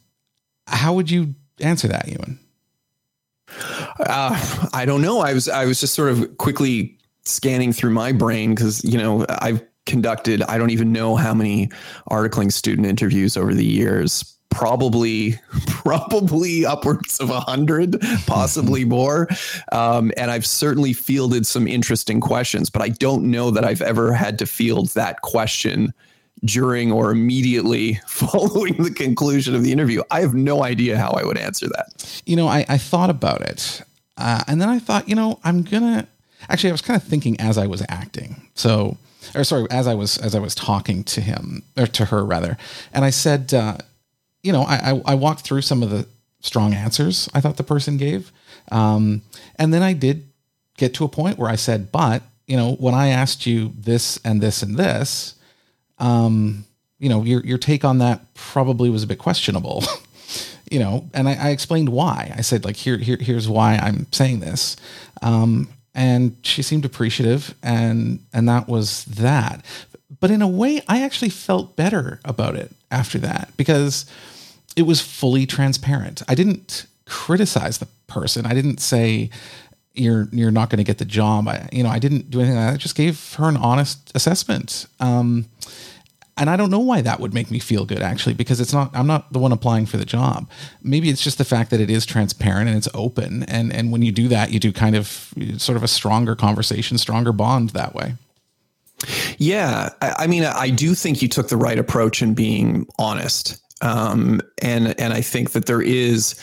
[0.66, 2.38] how would you answer that, Ewan?
[4.00, 5.20] Uh, I don't know.
[5.20, 9.26] I was I was just sort of quickly scanning through my brain because you know
[9.28, 11.68] I've conducted I don't even know how many
[12.10, 19.28] articling student interviews over the years probably probably upwards of a hundred, possibly more.
[19.72, 24.12] Um, and I've certainly fielded some interesting questions, but I don't know that I've ever
[24.12, 25.92] had to field that question
[26.44, 30.02] during or immediately following the conclusion of the interview.
[30.10, 32.22] I have no idea how I would answer that.
[32.26, 33.82] You know, I, I thought about it,
[34.16, 36.06] uh, and then I thought, you know, I'm gonna.
[36.48, 38.48] Actually, I was kind of thinking as I was acting.
[38.54, 38.96] So,
[39.34, 42.56] or sorry, as I was as I was talking to him or to her rather,
[42.92, 43.54] and I said.
[43.54, 43.78] Uh,
[44.42, 46.06] you know, I, I, I walked through some of the
[46.42, 48.30] strong answers I thought the person gave.
[48.70, 49.22] Um,
[49.56, 50.28] and then I did
[50.76, 54.18] get to a point where I said, but, you know, when I asked you this
[54.24, 55.36] and this and this,
[55.98, 56.64] um,
[56.98, 59.84] you know, your, your take on that probably was a bit questionable,
[60.70, 62.32] you know, and I, I, explained why.
[62.36, 64.76] I said, like, here, here, here's why I'm saying this.
[65.20, 69.64] Um, and she seemed appreciative and, and that was that.
[70.20, 74.06] But in a way, I actually felt better about it after that because
[74.76, 76.22] it was fully transparent.
[76.28, 78.46] I didn't criticize the person.
[78.46, 79.30] I didn't say
[79.94, 81.48] you're you're not going to get the job.
[81.48, 82.74] I, you know, I didn't do anything like that.
[82.74, 84.86] I just gave her an honest assessment.
[85.00, 85.46] Um,
[86.38, 88.90] and I don't know why that would make me feel good actually, because it's not.
[88.94, 90.48] I'm not the one applying for the job.
[90.82, 93.42] Maybe it's just the fact that it is transparent and it's open.
[93.44, 96.96] And and when you do that, you do kind of sort of a stronger conversation,
[96.96, 98.14] stronger bond that way.
[99.36, 103.60] Yeah, I, I mean, I do think you took the right approach in being honest
[103.82, 106.40] um, and and I think that there is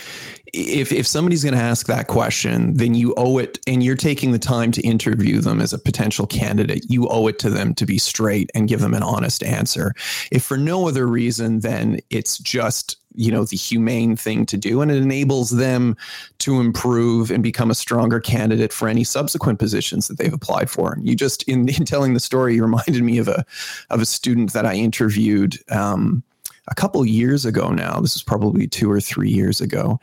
[0.54, 4.32] if if somebody's going to ask that question, then you owe it, and you're taking
[4.32, 6.86] the time to interview them as a potential candidate.
[6.90, 9.94] You owe it to them to be straight and give them an honest answer.
[10.32, 14.82] If for no other reason, then it's just you know the humane thing to do,
[14.82, 15.96] and it enables them
[16.40, 20.98] to improve and become a stronger candidate for any subsequent positions that they've applied for.
[21.02, 23.46] You just in, in telling the story, you reminded me of a
[23.90, 25.58] of a student that I interviewed.
[25.72, 26.24] Um,
[26.70, 28.00] a couple years ago now.
[28.00, 30.00] This was probably two or three years ago.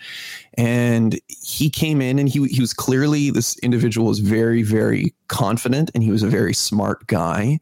[0.55, 5.91] And he came in and he, he was clearly, this individual was very, very confident
[5.95, 7.61] and he was a very smart guy.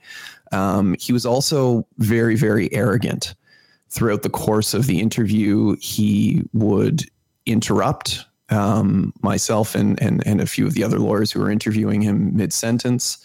[0.53, 3.35] Um, he was also very, very arrogant.
[3.90, 7.05] Throughout the course of the interview, he would
[7.47, 12.03] interrupt um, myself and, and and a few of the other lawyers who were interviewing
[12.03, 13.19] him mid sentence,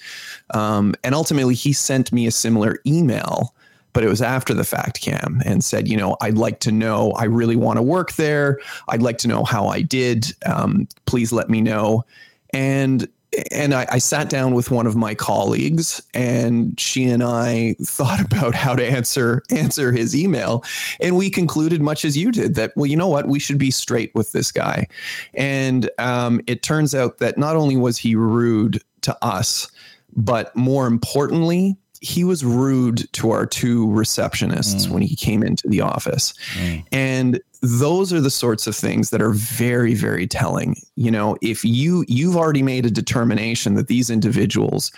[0.53, 3.53] um, and ultimately he sent me a similar email
[3.93, 7.11] but it was after the fact cam and said you know i'd like to know
[7.13, 8.59] i really want to work there.
[8.87, 10.25] I'd like to know how i did.
[10.45, 12.05] Um, please let me know.
[12.51, 13.07] And
[13.51, 18.19] and I, I, sat down with one of my colleagues and she and I thought
[18.19, 20.63] about how to answer answer his email.
[20.99, 23.27] And we concluded much as you did that well you know what?
[23.27, 24.87] We should be straight with this guy.
[25.35, 29.69] And um, it turns out that not only was he rude to us
[30.15, 34.89] but more importantly he was rude to our two receptionists mm.
[34.89, 36.33] when he came into the office.
[36.53, 36.85] Mm.
[36.91, 40.77] And those are the sorts of things that are very very telling.
[40.95, 44.91] You know, if you you've already made a determination that these individuals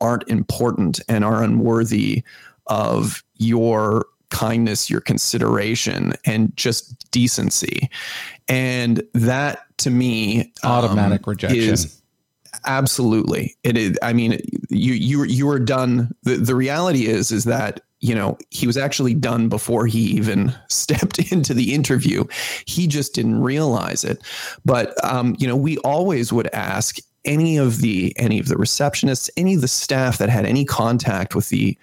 [0.00, 2.22] aren't important and are unworthy
[2.66, 7.88] of your kindness, your consideration, and just decency.
[8.46, 11.58] And that to me, automatic um, rejection.
[11.60, 12.02] Is,
[12.64, 13.56] absolutely.
[13.62, 14.40] It is i mean
[14.70, 16.14] you you you were done.
[16.22, 20.54] The, the reality is is that you know he was actually done before he even
[20.68, 22.24] stepped into the interview.
[22.66, 24.22] He just didn't realize it.
[24.64, 29.28] But um, you know we always would ask any of the any of the receptionists
[29.36, 31.76] any of the staff that had any contact with the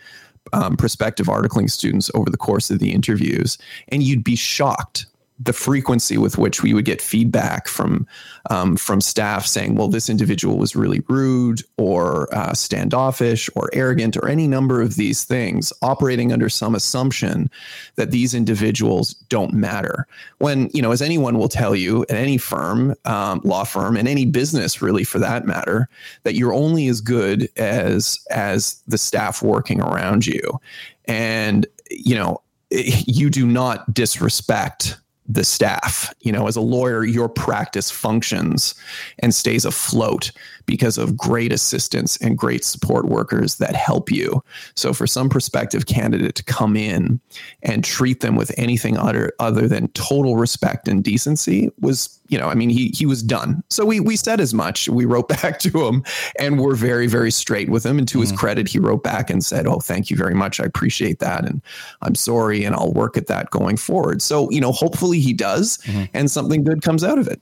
[0.54, 3.58] um, prospective articling students over the course of the interviews,
[3.90, 5.08] and you'd be shocked
[5.38, 8.08] the frequency with which we would get feedback from
[8.50, 14.16] um, from staff saying, "Well, this individual was really rude, or uh, standoffish, or arrogant,
[14.16, 17.50] or any number of these things," operating under some assumption
[17.96, 20.08] that these individuals don't matter.
[20.38, 24.08] When you know, as anyone will tell you, at any firm, um, law firm, and
[24.08, 25.90] any business, really for that matter,
[26.24, 30.62] that you're only as good as as the staff working around you,
[31.06, 34.98] and you know, you do not disrespect
[35.28, 36.14] the staff.
[36.22, 38.76] You know, as a lawyer, your practice functions
[39.20, 40.32] and stays afloat
[40.66, 44.44] because of great assistance and great support workers that help you.
[44.76, 47.20] So, for some prospective candidate to come in
[47.64, 52.48] and treat them with anything other other than total respect and decency was, you know,
[52.48, 53.64] I mean, he he was done.
[53.70, 54.90] So we we said as much.
[54.90, 56.04] We wrote back to him,
[56.40, 57.98] and we're very very straight with him.
[58.00, 60.60] And to mm his credit, he wrote back and said, "Oh, thank you very much.
[60.60, 61.62] I appreciate that, and
[62.02, 65.78] I'm sorry, and I'll work at that going forward." So, you know, hopefully he does,
[65.80, 66.04] mm-hmm.
[66.14, 67.42] and something good comes out of it.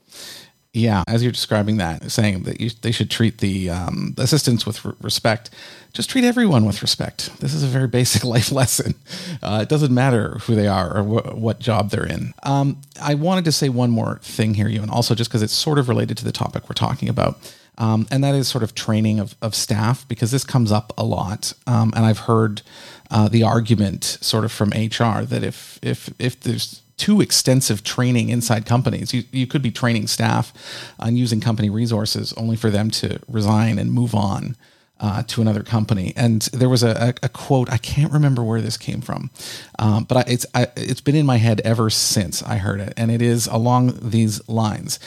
[0.74, 4.84] Yeah, as you're describing that, saying that you, they should treat the um, assistants with
[5.00, 5.50] respect,
[5.92, 7.30] just treat everyone with respect.
[7.40, 8.96] This is a very basic life lesson.
[9.40, 12.34] Uh, it doesn't matter who they are or wh- what job they're in.
[12.42, 15.52] Um, I wanted to say one more thing here, you, and also just because it's
[15.52, 17.38] sort of related to the topic we're talking about.
[17.78, 21.04] Um, and that is sort of training of, of staff because this comes up a
[21.04, 21.52] lot.
[21.68, 22.62] Um, and I've heard
[23.10, 28.28] uh, the argument sort of from HR that if if if there's too extensive training
[28.28, 29.12] inside companies.
[29.12, 30.52] You, you could be training staff
[30.98, 34.56] on using company resources only for them to resign and move on
[35.00, 36.12] uh, to another company.
[36.16, 36.90] And there was a,
[37.22, 39.30] a, a, quote I can't remember where this came from,
[39.78, 42.94] um, but I, it's I, it's been in my head ever since I heard it,
[42.96, 44.98] and it is along these lines.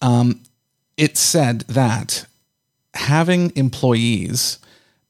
[0.00, 0.40] Um,
[0.96, 2.26] it said that
[2.94, 4.58] having employees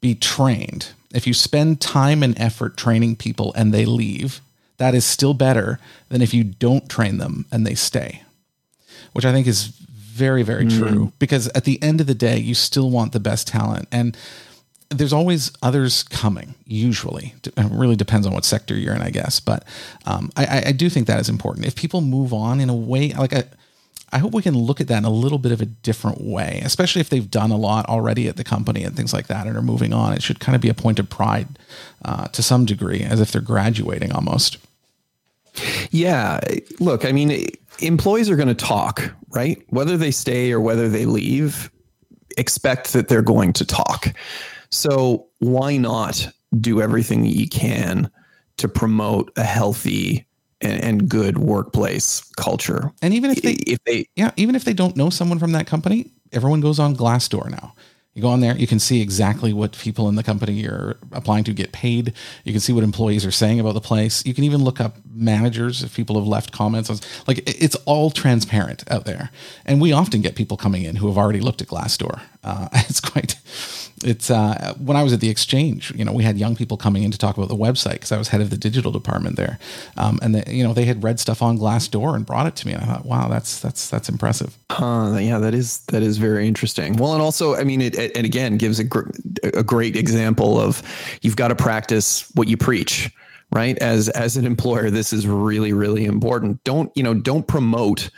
[0.00, 4.40] be trained, if you spend time and effort training people and they leave,
[4.80, 5.78] that is still better
[6.08, 8.22] than if you don't train them and they stay,
[9.12, 10.78] which I think is very, very mm.
[10.78, 11.12] true.
[11.18, 13.88] Because at the end of the day, you still want the best talent.
[13.92, 14.16] And
[14.88, 17.34] there's always others coming, usually.
[17.44, 19.38] It really depends on what sector you're in, I guess.
[19.38, 19.64] But
[20.06, 21.66] um, I, I, do think that is important.
[21.66, 23.44] If people move on in a way, like I,
[24.12, 26.62] I hope we can look at that in a little bit of a different way,
[26.64, 29.56] especially if they've done a lot already at the company and things like that and
[29.56, 30.14] are moving on.
[30.14, 31.46] It should kind of be a point of pride
[32.04, 34.58] uh, to some degree, as if they're graduating almost.
[35.90, 36.40] Yeah.
[36.78, 37.46] Look, I mean,
[37.80, 39.62] employees are going to talk, right?
[39.68, 41.70] Whether they stay or whether they leave,
[42.36, 44.12] expect that they're going to talk.
[44.70, 46.28] So why not
[46.58, 48.10] do everything you can
[48.58, 50.26] to promote a healthy
[50.60, 52.92] and, and, good workplace culture?
[53.02, 55.66] And even if they, if they, yeah, even if they don't know someone from that
[55.66, 57.74] company, everyone goes on Glassdoor now.
[58.20, 61.42] You go on there, you can see exactly what people in the company you're applying
[61.44, 62.12] to get paid.
[62.44, 64.26] You can see what employees are saying about the place.
[64.26, 66.90] You can even look up managers if people have left comments.
[67.26, 69.30] Like it's all transparent out there.
[69.64, 72.20] And we often get people coming in who have already looked at Glassdoor.
[72.42, 73.36] Uh, it's quite
[74.02, 77.02] it's uh, when I was at the exchange, you know, we had young people coming
[77.02, 79.58] in to talk about the website because I was head of the digital department there,
[79.98, 82.66] um, and the, you know they had read stuff on Glassdoor and brought it to
[82.66, 84.56] me, and I thought, wow, that's that's that's impressive.
[84.70, 86.96] Huh, yeah, that is that is very interesting.
[86.96, 89.10] Well, and also, I mean, it, it and again gives a gr-
[89.42, 90.82] a great example of
[91.20, 93.10] you've got to practice what you preach
[93.52, 98.08] right as as an employer this is really really important don't you know don't promote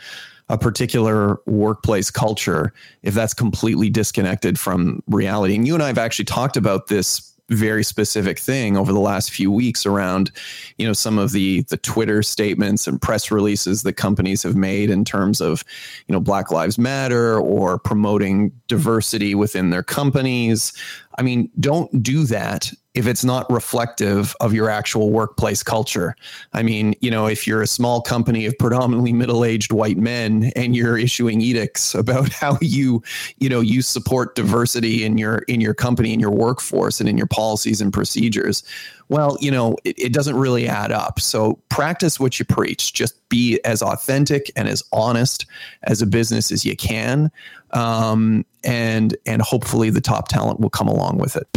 [0.49, 5.55] a particular workplace culture if that's completely disconnected from reality.
[5.55, 9.29] And you and I have actually talked about this very specific thing over the last
[9.29, 10.31] few weeks around
[10.77, 14.89] you know some of the the twitter statements and press releases that companies have made
[14.89, 15.63] in terms of
[16.07, 20.71] you know black lives matter or promoting diversity within their companies
[21.19, 26.15] i mean don't do that if it's not reflective of your actual workplace culture.
[26.53, 30.75] I mean, you know, if you're a small company of predominantly middle-aged white men and
[30.75, 33.01] you're issuing edicts about how you,
[33.39, 37.17] you know, you support diversity in your in your company in your workforce and in
[37.17, 38.63] your policies and procedures,
[39.09, 41.19] well, you know, it, it doesn't really add up.
[41.19, 42.93] So practice what you preach.
[42.93, 45.45] Just be as authentic and as honest
[45.83, 47.31] as a business as you can.
[47.71, 51.47] Um, and and hopefully the top talent will come along with it.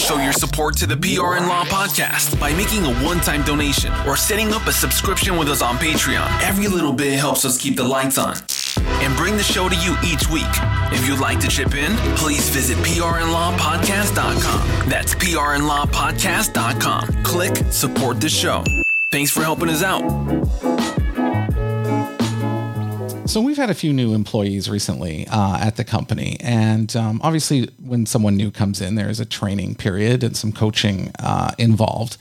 [0.00, 4.16] Show your support to the PR and Law podcast by making a one-time donation or
[4.16, 6.26] setting up a subscription with us on Patreon.
[6.42, 8.34] Every little bit helps us keep the lights on
[9.02, 10.46] and bring the show to you each week.
[10.90, 14.88] If you'd like to chip in, please visit prnlawpodcast.com.
[14.88, 17.22] That's prnlawpodcast.com.
[17.22, 18.64] Click support the show.
[19.10, 20.79] Thanks for helping us out.
[23.30, 27.68] So we've had a few new employees recently uh, at the company, and um, obviously,
[27.80, 32.16] when someone new comes in, there is a training period and some coaching uh, involved.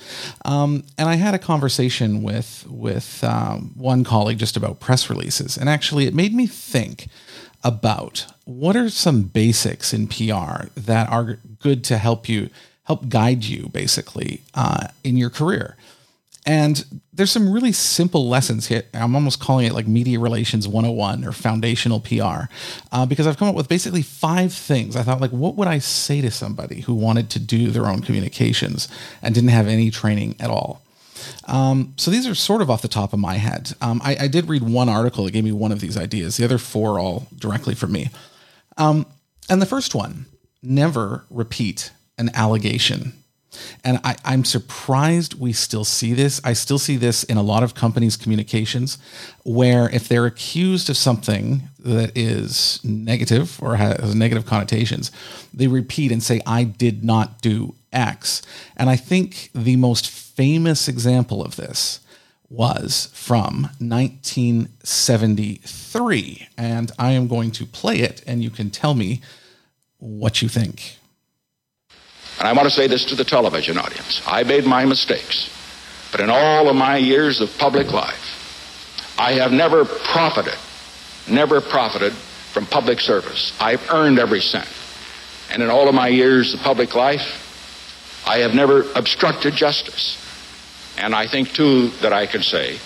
[0.45, 5.57] Um, and I had a conversation with with um, one colleague just about press releases,
[5.57, 7.07] and actually, it made me think
[7.63, 12.51] about what are some basics in PR that are good to help you
[12.83, 15.75] help guide you basically uh, in your career.
[16.45, 18.83] And there's some really simple lessons here.
[18.93, 22.51] I'm almost calling it like media relations 101 or foundational PR,
[22.91, 24.95] uh, because I've come up with basically five things.
[24.95, 28.01] I thought, like, what would I say to somebody who wanted to do their own
[28.01, 28.87] communications
[29.21, 30.81] and didn't have any training at all?
[31.45, 33.73] Um, so these are sort of off the top of my head.
[33.81, 36.37] Um, I, I, did read one article that gave me one of these ideas.
[36.37, 38.09] The other four all directly from me.
[38.77, 39.05] Um,
[39.49, 40.27] and the first one
[40.63, 43.13] never repeat an allegation
[43.83, 46.39] and I, am surprised we still see this.
[46.43, 48.97] I still see this in a lot of companies' communications,
[49.43, 55.11] where if they're accused of something that is negative or has negative connotations,
[55.53, 58.43] they repeat and say, I did not do X.
[58.77, 61.99] And I think the most famous example of this
[62.49, 66.47] was from 1973.
[66.57, 69.21] And I am going to play it, and you can tell me
[69.97, 70.98] what you think.
[72.39, 74.21] And I want to say this to the television audience.
[74.25, 75.49] I made my mistakes.
[76.11, 80.57] But in all of my years of public life, I have never profited,
[81.29, 83.55] never profited from public service.
[83.59, 84.67] I've earned every cent.
[85.51, 87.45] And in all of my years of public life,
[88.25, 90.17] I have never obstructed justice.
[90.97, 92.77] And I think, too, that I can say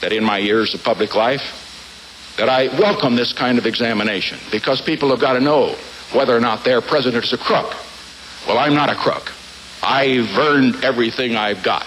[0.00, 4.80] that in my years of public life, that I welcome this kind of examination because
[4.80, 5.74] people have got to know
[6.12, 7.74] whether or not their president is a crook.
[8.46, 9.32] Well, I'm not a crook.
[9.82, 11.86] I've earned everything I've got.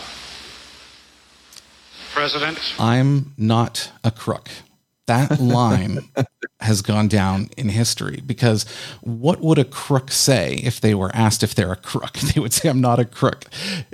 [2.14, 2.60] President?
[2.80, 4.50] I'm not a crook.
[5.06, 6.00] That line
[6.60, 8.66] has gone down in history because
[9.02, 12.18] what would a crook say if they were asked if they're a crook?
[12.34, 13.46] They would say, I'm not a crook.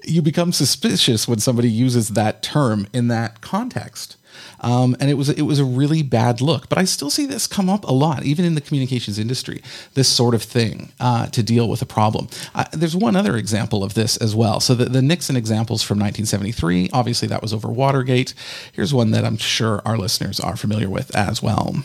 [0.06, 4.18] You become suspicious when somebody uses that term in that context.
[4.60, 6.70] Um, and it was it was a really bad look.
[6.70, 9.62] But I still see this come up a lot, even in the communications industry.
[9.94, 12.28] This sort of thing uh, to deal with a problem.
[12.56, 14.60] Uh, there's one other example of this as well.
[14.60, 16.90] So the, the Nixon examples from 1973.
[16.94, 18.34] Obviously, that was over Watergate.
[18.72, 21.76] Here's one that I'm sure our listeners are familiar with as well.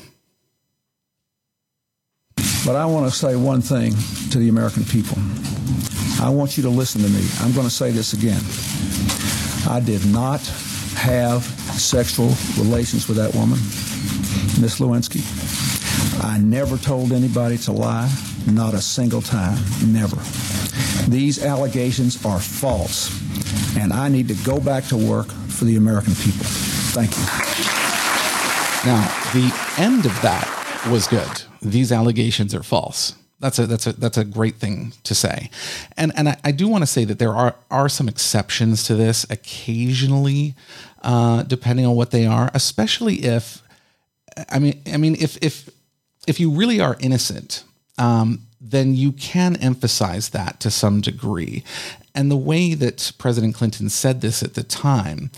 [2.65, 3.95] But I want to say one thing
[4.31, 5.17] to the American people.
[6.21, 7.25] I want you to listen to me.
[7.41, 8.43] I'm going to say this again.
[9.71, 10.41] I did not
[10.99, 11.45] have
[11.79, 12.29] sexual
[12.59, 13.59] relations with that woman,
[14.61, 15.23] Miss Lewinsky.
[16.23, 18.13] I never told anybody to lie,
[18.47, 20.17] not a single time, never.
[21.09, 23.11] These allegations are false,
[23.79, 26.47] and I need to go back to work for the American people.
[26.95, 27.25] Thank you.
[28.85, 30.47] Now, the end of that
[30.91, 31.43] was good.
[31.63, 33.15] These allegations are false.
[33.41, 35.51] That's a that's a that's a great thing to say,
[35.97, 38.97] and and I, I do want to say that there are are some exceptions to
[38.97, 40.57] this occasionally,
[41.03, 42.51] uh, depending on what they are.
[42.55, 43.63] Especially if,
[44.49, 45.71] I mean, I mean, if if
[46.27, 47.65] if you really are innocent,
[47.97, 51.65] um, then you can emphasize that to some degree,
[52.15, 55.31] and the way that President Clinton said this at the time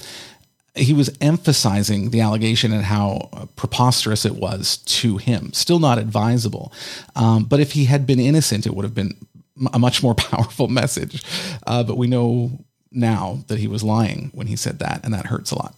[0.74, 5.52] he was emphasizing the allegation and how preposterous it was to him.
[5.52, 6.72] Still not advisable.
[7.16, 9.16] Um, but if he had been innocent, it would have been
[9.72, 11.22] a much more powerful message.
[11.66, 15.26] Uh, but we know now that he was lying when he said that, and that
[15.26, 15.74] hurts a lot.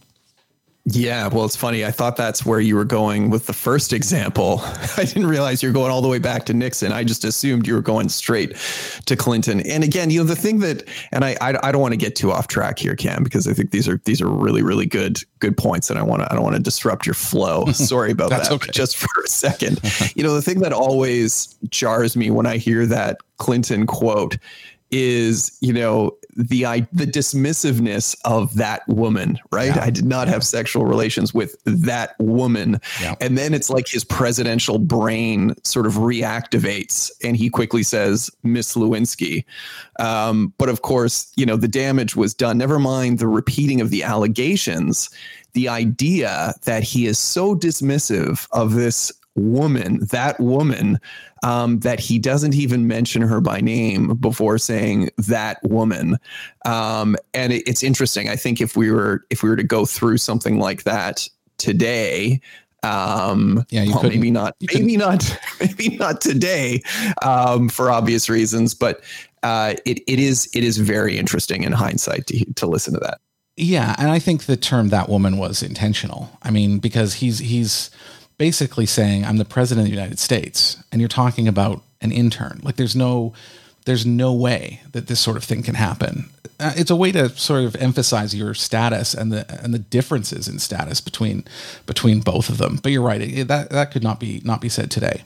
[0.85, 1.85] Yeah, well, it's funny.
[1.85, 4.61] I thought that's where you were going with the first example.
[4.97, 6.91] I didn't realize you're going all the way back to Nixon.
[6.91, 8.57] I just assumed you were going straight
[9.07, 9.61] to Clinton.
[9.61, 10.83] And again, you know, the thing that,
[11.13, 13.53] and I, I, I don't want to get too off track here, Cam, because I
[13.53, 16.35] think these are these are really, really good, good points, and I want to, I
[16.35, 17.67] don't want to disrupt your flow.
[17.73, 18.51] Sorry about that.
[18.51, 18.73] Okay.
[18.73, 19.81] Just for a second,
[20.17, 24.37] you know, the thing that always jars me when I hear that Clinton quote
[24.91, 29.75] is you know the I, the dismissiveness of that woman right?
[29.75, 29.85] Yeah.
[29.85, 32.81] i did not have sexual relations with that woman.
[33.01, 33.15] Yeah.
[33.21, 38.75] and then it's like his presidential brain sort of reactivates and he quickly says miss
[38.75, 39.45] lewinsky.
[39.99, 42.59] Um, but of course you know the damage was done.
[42.59, 45.11] Never mind the repeating of the allegations.
[45.55, 50.99] The idea that he is so dismissive of this woman, that woman,
[51.43, 56.19] um, that he doesn't even mention her by name before saying that woman.
[56.65, 58.29] Um, and it, it's interesting.
[58.29, 61.29] I think if we were if we were to go through something like that
[61.59, 62.41] today,
[62.83, 66.83] um, Yeah, well, maybe not, maybe not, maybe not today,
[67.23, 69.03] um, for obvious reasons, but.
[69.45, 73.19] Uh, it, it is it is very interesting in hindsight to to listen to that.
[73.57, 76.31] Yeah, and I think the term "that woman" was intentional.
[76.43, 77.91] I mean, because he's he's
[78.43, 82.59] basically saying, "I'm the president of the United States," and you're talking about an intern.
[82.65, 83.33] Like, there's no
[83.85, 86.29] there's no way that this sort of thing can happen.
[86.59, 90.49] Uh, it's a way to sort of emphasize your status and the and the differences
[90.49, 91.45] in status between
[91.87, 92.81] between both of them.
[92.83, 95.23] But you're right; it, that that could not be not be said today.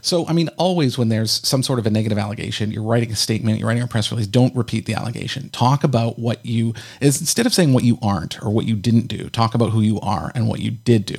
[0.00, 3.16] So, I mean, always when there's some sort of a negative allegation, you're writing a
[3.16, 5.50] statement, you're writing a press release, don't repeat the allegation.
[5.50, 9.08] Talk about what you is instead of saying what you aren't or what you didn't
[9.08, 11.18] do, talk about who you are and what you did do.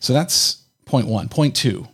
[0.00, 0.63] So that's
[0.94, 1.28] point one.
[1.28, 1.88] Point two,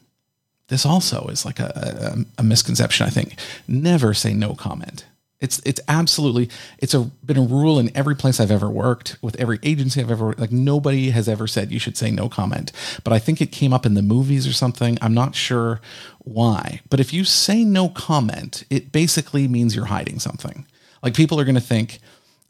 [0.69, 3.39] this also is like a, a, a misconception, I think.
[3.67, 5.07] Never say no comment.
[5.41, 9.41] It's it's absolutely it's a been a rule in every place I've ever worked with
[9.41, 10.35] every agency I've ever.
[10.37, 12.73] Like nobody has ever said you should say no comment.
[13.03, 14.99] But I think it came up in the movies or something.
[15.01, 15.81] I'm not sure
[16.19, 16.83] why.
[16.91, 20.67] But if you say no comment, it basically means you're hiding something.
[21.03, 22.01] Like people are going to think,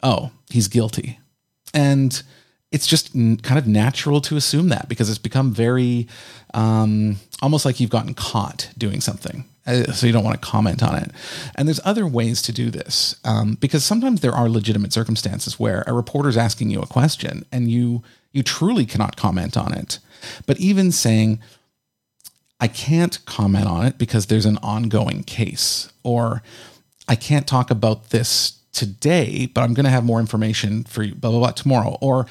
[0.03, 1.21] "Oh, he's guilty,"
[1.73, 2.21] and
[2.73, 6.07] it's just n- kind of natural to assume that because it's become very
[6.55, 10.83] um, almost like you've gotten caught doing something uh, so you don't want to comment
[10.83, 11.11] on it
[11.57, 15.85] and there's other ways to do this um, because sometimes there are legitimate circumstances where
[15.87, 18.03] a reporter's asking you a question and you
[18.33, 19.99] you truly cannot comment on it
[20.47, 21.41] but even saying
[22.61, 26.43] I can't comment on it because there's an ongoing case, or
[27.09, 31.15] I can't talk about this today, but I'm going to have more information for you,
[31.15, 31.97] blah, blah, blah, tomorrow.
[32.03, 32.27] Or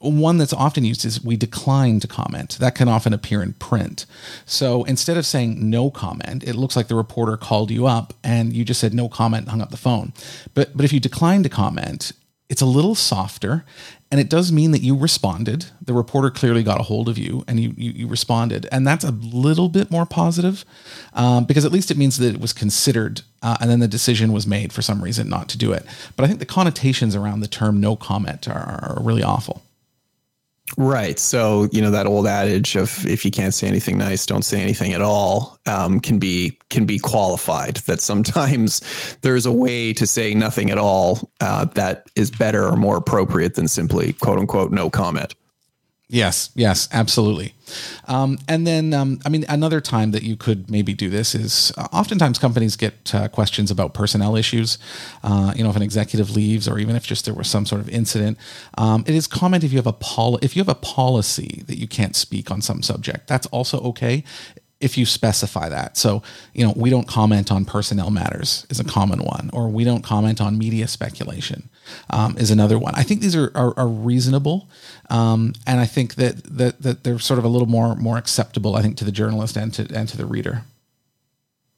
[0.00, 2.56] one that's often used is we decline to comment.
[2.58, 4.06] That can often appear in print.
[4.46, 8.52] So instead of saying no comment, it looks like the reporter called you up and
[8.54, 10.12] you just said no comment and hung up the phone.
[10.54, 12.12] But but if you decline to comment,
[12.48, 13.64] it's a little softer
[14.10, 17.44] and it does mean that you responded the reporter clearly got a hold of you
[17.46, 20.64] and you you, you responded and that's a little bit more positive
[21.12, 24.32] um, because at least it means that it was considered uh, and then the decision
[24.32, 25.86] was made for some reason not to do it
[26.16, 29.62] but i think the connotations around the term no comment are, are really awful
[30.76, 31.18] Right.
[31.18, 34.60] So, you know, that old adage of if you can't say anything nice, don't say
[34.60, 37.80] anything at all, um, can be can be qualified.
[37.90, 38.82] That sometimes
[39.22, 43.54] there's a way to say nothing at all uh, that is better or more appropriate
[43.54, 45.34] than simply quote unquote no comment.
[46.12, 47.54] Yes, yes, absolutely.
[48.08, 51.72] Um, and then, um, I mean, another time that you could maybe do this is
[51.78, 54.76] uh, oftentimes companies get uh, questions about personnel issues.
[55.22, 57.80] Uh, you know, if an executive leaves, or even if just there was some sort
[57.80, 58.38] of incident,
[58.76, 59.96] um, it is common if you have a
[60.42, 63.28] if you have a policy that you can't speak on some subject.
[63.28, 64.24] That's also okay
[64.80, 65.96] if you specify that.
[65.96, 66.22] So,
[66.54, 70.02] you know, we don't comment on personnel matters is a common one, or we don't
[70.02, 71.69] comment on media speculation
[72.10, 72.94] um, is another one.
[72.94, 74.68] I think these are are, are reasonable,
[75.08, 78.76] um, and I think that, that that they're sort of a little more more acceptable.
[78.76, 80.62] I think to the journalist and to and to the reader.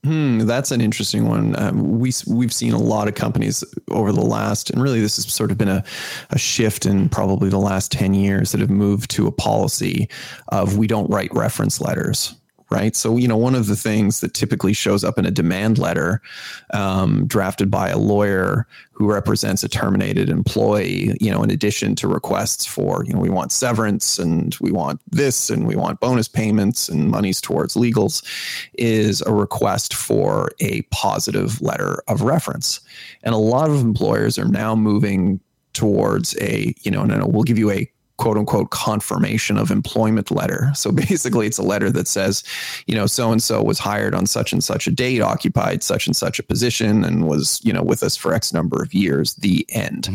[0.04, 1.54] Hmm, that's an interesting one.
[1.62, 5.32] Um, we we've seen a lot of companies over the last, and really this has
[5.32, 5.84] sort of been a,
[6.30, 10.08] a shift in probably the last ten years that have moved to a policy
[10.48, 12.34] of we don't write reference letters.
[12.72, 12.96] Right.
[12.96, 16.22] So, you know, one of the things that typically shows up in a demand letter
[16.72, 22.08] um, drafted by a lawyer who represents a terminated employee, you know, in addition to
[22.08, 26.28] requests for, you know, we want severance and we want this and we want bonus
[26.28, 28.24] payments and monies towards legals,
[28.78, 32.80] is a request for a positive letter of reference.
[33.22, 35.40] And a lot of employers are now moving
[35.74, 40.30] towards a, you know, no, no, we'll give you a quote unquote confirmation of employment
[40.30, 40.70] letter.
[40.74, 42.44] So basically, it's a letter that says,
[42.86, 46.06] you know, so and so was hired on such and such a date, occupied such
[46.06, 49.34] and such a position, and was, you know, with us for X number of years.
[49.34, 50.08] The end,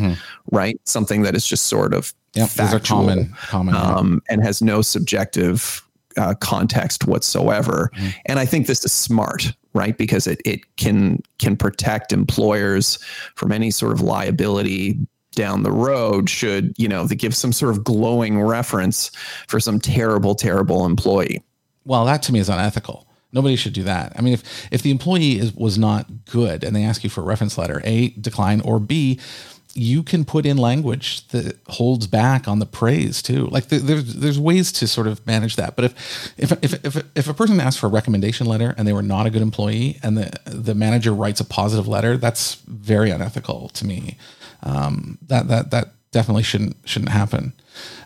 [0.51, 0.79] right?
[0.85, 3.75] Something that is just sort of Yep, these are factual, common common.
[3.75, 5.81] um, and has no subjective
[6.17, 7.91] uh, context whatsoever.
[8.25, 9.97] And I think this is smart, right?
[9.97, 12.99] Because it it can can protect employers
[13.35, 14.99] from any sort of liability
[15.37, 19.09] down the road should you know they give some sort of glowing reference
[19.47, 21.41] for some terrible terrible employee
[21.85, 24.13] well, that to me is unethical Nobody should do that.
[24.15, 27.21] I mean, if if the employee is was not good and they ask you for
[27.21, 29.19] a reference letter, a decline or b
[29.73, 33.45] you can put in language that holds back on the praise too.
[33.47, 35.75] Like there's there's ways to sort of manage that.
[35.75, 38.93] But if if if if, if a person asks for a recommendation letter and they
[38.93, 43.11] were not a good employee, and the the manager writes a positive letter, that's very
[43.11, 44.17] unethical to me.
[44.67, 47.53] Um, that that that definitely shouldn't shouldn't happen.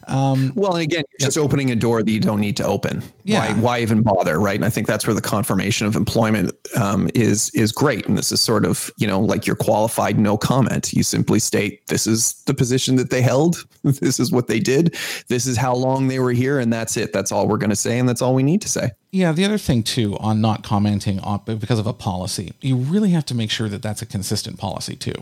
[0.07, 3.03] Um, well, and again, just opening a door that you don't need to open.
[3.23, 3.53] Yeah.
[3.53, 4.55] Why, why even bother, right?
[4.55, 8.05] And I think that's where the confirmation of employment um, is is great.
[8.07, 10.91] And this is sort of you know like you're qualified, no comment.
[10.91, 13.65] You simply state this is the position that they held.
[14.01, 14.95] This is what they did.
[15.27, 17.13] This is how long they were here, and that's it.
[17.13, 18.91] That's all we're going to say, and that's all we need to say.
[19.11, 19.31] Yeah.
[19.31, 23.25] The other thing too on not commenting on because of a policy, you really have
[23.25, 25.15] to make sure that that's a consistent policy too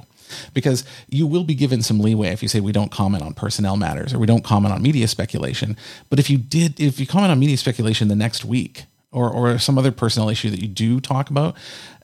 [0.53, 3.77] because you will be given some leeway if you say we don't comment on personnel
[3.77, 5.77] matters or we don't comment on media speculation.
[6.09, 9.57] But if you did, if you comment on media speculation the next week or, or
[9.59, 11.55] some other personnel issue that you do talk about,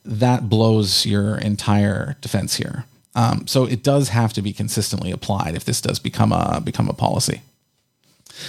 [0.03, 2.85] that blows your entire defense here.
[3.15, 6.89] Um, so it does have to be consistently applied if this does become a become
[6.89, 7.41] a policy.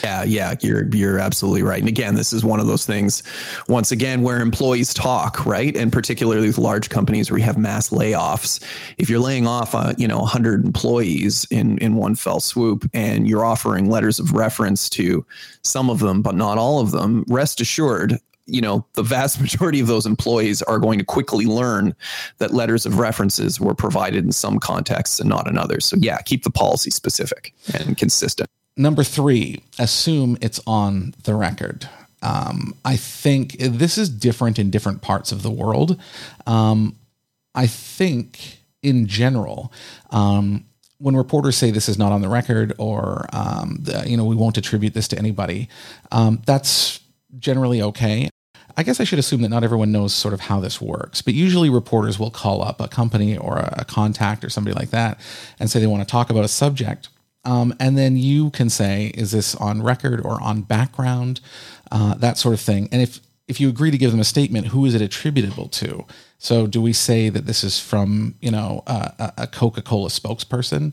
[0.03, 1.79] Yeah, yeah, you're you're absolutely right.
[1.79, 3.23] And again, this is one of those things
[3.69, 5.77] once again where employees talk, right?
[5.77, 8.63] And particularly with large companies where you have mass layoffs.
[8.99, 13.29] If you're laying off uh, you know, 100 employees in in one fell swoop and
[13.29, 15.25] you're offering letters of reference to
[15.63, 19.81] some of them but not all of them, rest assured you know the vast majority
[19.81, 21.95] of those employees are going to quickly learn
[22.39, 26.19] that letters of references were provided in some contexts and not in others so yeah
[26.23, 31.89] keep the policy specific and consistent Number three, assume it's on the record.
[32.23, 36.01] Um, I think this is different in different parts of the world.
[36.47, 36.97] Um,
[37.55, 39.73] I think in general,
[40.11, 40.65] um,
[40.99, 44.37] when reporters say this is not on the record or um, the, you know we
[44.37, 45.69] won't attribute this to anybody,
[46.13, 47.01] um, that's
[47.39, 48.29] generally okay.
[48.79, 51.33] I guess I should assume that not everyone knows sort of how this works, but
[51.33, 55.19] usually reporters will call up a company or a contact or somebody like that
[55.59, 57.09] and say they want to talk about a subject
[57.47, 61.41] um, and then you can say, is this on record or on background?
[61.93, 62.89] Uh, that sort of thing.
[62.91, 66.05] And if if you agree to give them a statement, who is it attributable to?
[66.39, 70.93] So do we say that this is from you know a, a Coca Cola spokesperson?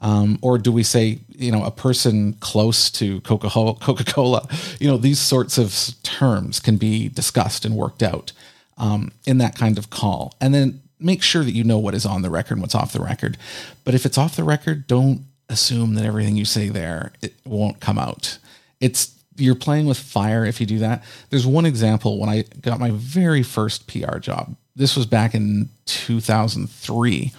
[0.00, 4.48] Um, or do we say you know a person close to Coca Cola?
[4.78, 8.32] You know these sorts of terms can be discussed and worked out
[8.76, 12.06] um, in that kind of call, and then make sure that you know what is
[12.06, 13.36] on the record and what's off the record.
[13.84, 17.80] But if it's off the record, don't assume that everything you say there it won't
[17.80, 18.38] come out.
[18.80, 21.04] It's you're playing with fire if you do that.
[21.30, 24.56] There's one example when I got my very first PR job.
[24.74, 27.32] This was back in 2003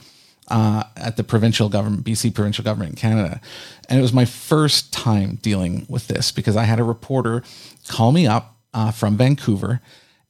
[0.49, 3.39] uh, at the provincial government, BC provincial government in Canada.
[3.87, 7.43] And it was my first time dealing with this because I had a reporter
[7.87, 9.81] call me up uh, from Vancouver,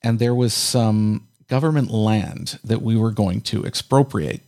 [0.01, 4.41] and there was some government land that we were going to expropriate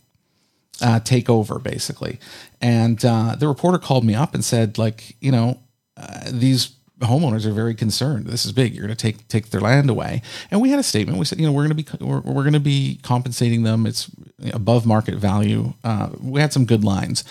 [0.82, 2.18] uh, take over basically.
[2.60, 5.60] And uh, the reporter called me up and said, like, you know,
[5.96, 8.26] uh, these homeowners are very concerned.
[8.26, 8.74] This is big.
[8.74, 10.22] You're going to take take their land away.
[10.50, 11.18] And we had a statement.
[11.18, 13.86] We said, you know, we're going to be we're, we're going to be compensating them.
[13.86, 14.10] It's
[14.52, 15.74] above market value.
[15.82, 17.24] Uh, we had some good lines,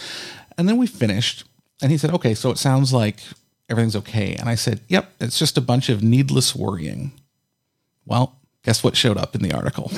[0.58, 1.46] and then we finished.
[1.82, 3.22] And he said, okay, so it sounds like
[3.68, 4.36] everything's okay.
[4.36, 7.12] And I said, yep, it's just a bunch of needless worrying.
[8.06, 9.92] Well, guess what showed up in the article?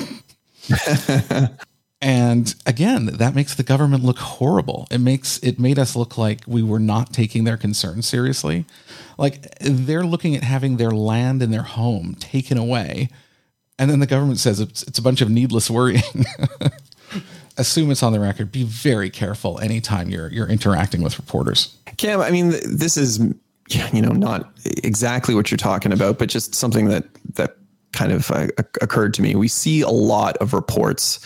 [2.00, 4.86] And again, that makes the government look horrible.
[4.90, 8.66] It makes it made us look like we were not taking their concerns seriously.
[9.16, 13.08] Like they're looking at having their land and their home taken away.
[13.78, 16.02] And then the government says it's, it's a bunch of needless worrying.
[17.56, 18.52] Assume it's on the record.
[18.52, 21.76] Be very careful anytime you're you're interacting with reporters.
[21.96, 23.18] Cam, I mean, this is
[23.68, 27.56] you know not exactly what you're talking about, but just something that that
[27.92, 28.48] kind of uh,
[28.82, 29.36] occurred to me.
[29.36, 31.20] We see a lot of reports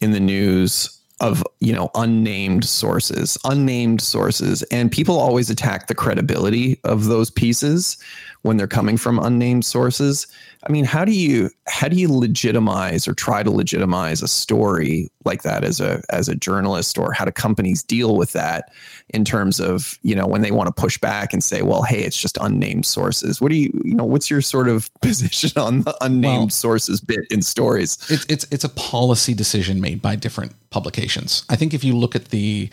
[0.00, 4.62] in the news of you know unnamed sources unnamed sources.
[4.64, 7.96] And people always attack the credibility of those pieces
[8.42, 10.26] when they're coming from unnamed sources.
[10.66, 15.10] I mean how do you how do you legitimize or try to legitimize a story
[15.24, 18.72] like that as a as a journalist or how do companies deal with that
[19.10, 22.02] in terms of you know when they want to push back and say well hey
[22.02, 23.40] it's just unnamed sources.
[23.40, 27.00] What do you you know what's your sort of position on the unnamed well, sources
[27.00, 27.98] bit in stories?
[28.08, 31.44] It's it's it's a policy decision made by different publications.
[31.48, 32.70] I think if you look at the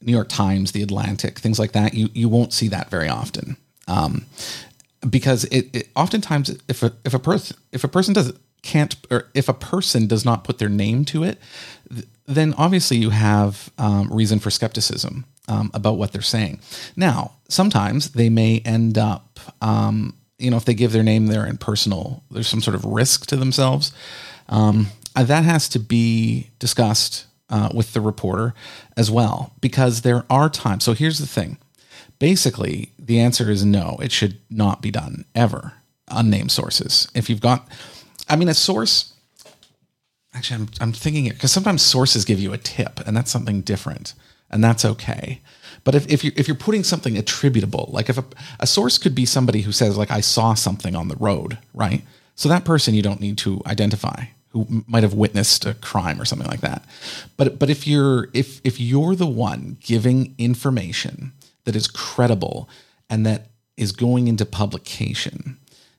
[0.00, 3.56] new york times the atlantic things like that you you won't see that very often.
[3.88, 4.26] Um,
[5.08, 8.32] because it, it oftentimes if a if a person if a person does
[8.62, 11.38] can't or if a person does not put their name to it
[12.26, 16.60] then obviously you have um, reason for skepticism um, about what they're saying
[16.96, 21.44] now sometimes they may end up um, you know, if they give their name there
[21.44, 23.92] in personal, there's some sort of risk to themselves.
[24.48, 28.54] Um, uh, that has to be discussed uh, with the reporter
[28.96, 30.84] as well, because there are times.
[30.84, 31.58] So here's the thing
[32.18, 35.74] basically, the answer is no, it should not be done ever.
[36.08, 37.08] Unnamed sources.
[37.14, 37.68] If you've got,
[38.28, 39.12] I mean, a source,
[40.34, 43.60] actually, I'm, I'm thinking it because sometimes sources give you a tip, and that's something
[43.60, 44.14] different,
[44.50, 45.40] and that's okay.
[45.84, 48.24] But if, if, you're, if you're putting something attributable, like if a,
[48.60, 52.02] a source could be somebody who says, like, I saw something on the road, right?
[52.34, 56.24] So that person you don't need to identify who might have witnessed a crime or
[56.24, 56.84] something like that.
[57.36, 61.32] But but if you're if if you're the one giving information
[61.68, 62.66] that is credible
[63.10, 65.58] and that is going into publication,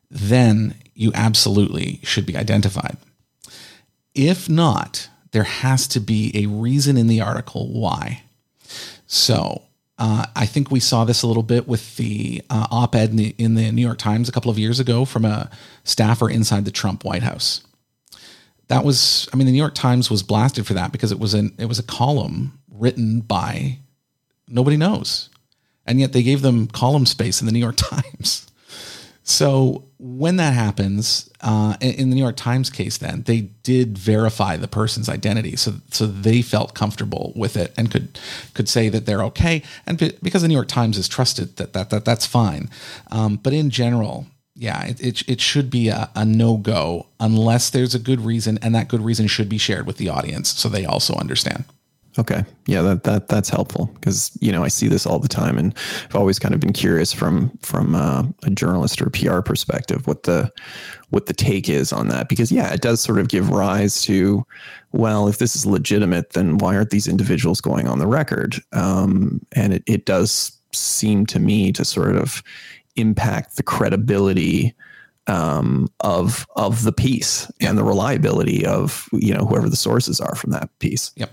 [0.10, 2.98] then you absolutely should be identified.
[4.16, 8.24] If not, there has to be a reason in the article why.
[9.06, 9.62] So
[10.00, 13.36] uh, I think we saw this a little bit with the uh, op-ed in the,
[13.38, 15.52] in the New York Times a couple of years ago from a
[15.84, 17.62] staffer inside the Trump White House.
[18.70, 21.36] That was, I mean, the New York Times was blasted for that because it was
[21.36, 23.78] an it was a column written by
[24.48, 25.30] nobody knows,
[25.90, 28.46] and yet they gave them column space in the New York Times.
[29.24, 34.56] So when that happens, uh, in the New York Times case, then they did verify
[34.56, 38.18] the person's identity, so so they felt comfortable with it and could
[38.54, 41.90] could say that they're okay, and because the New York Times is trusted, that that,
[41.92, 42.70] that that's fine.
[43.12, 44.26] Um, but in general,
[44.56, 48.58] yeah, it, it, it should be a, a no go unless there's a good reason,
[48.62, 51.66] and that good reason should be shared with the audience so they also understand.
[52.20, 52.44] Okay.
[52.66, 55.74] Yeah, that that that's helpful because you know I see this all the time, and
[56.06, 60.24] I've always kind of been curious from from uh, a journalist or PR perspective what
[60.24, 60.52] the
[61.12, 64.46] what the take is on that because yeah, it does sort of give rise to
[64.92, 68.58] well, if this is legitimate, then why aren't these individuals going on the record?
[68.74, 72.44] Um, and it it does seem to me to sort of
[72.98, 74.76] impact the credibility
[75.28, 80.36] um, of of the piece and the reliability of you know whoever the sources are
[80.36, 81.14] from that piece.
[81.16, 81.32] Yep.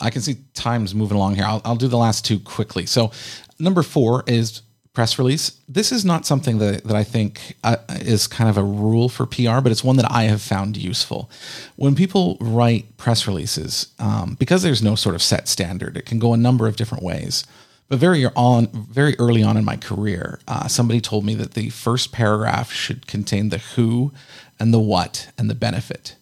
[0.00, 1.44] I can see times moving along here.
[1.44, 2.86] I'll, I'll do the last two quickly.
[2.86, 3.10] So,
[3.58, 4.62] number four is
[4.96, 5.60] press release.
[5.68, 9.26] This is not something that, that I think uh, is kind of a rule for
[9.26, 11.30] PR, but it's one that I have found useful.
[11.76, 16.18] When people write press releases, um, because there's no sort of set standard, it can
[16.18, 17.44] go a number of different ways.
[17.88, 21.68] But very on, very early on in my career, uh, somebody told me that the
[21.68, 24.12] first paragraph should contain the who
[24.58, 26.16] and the what and the benefit.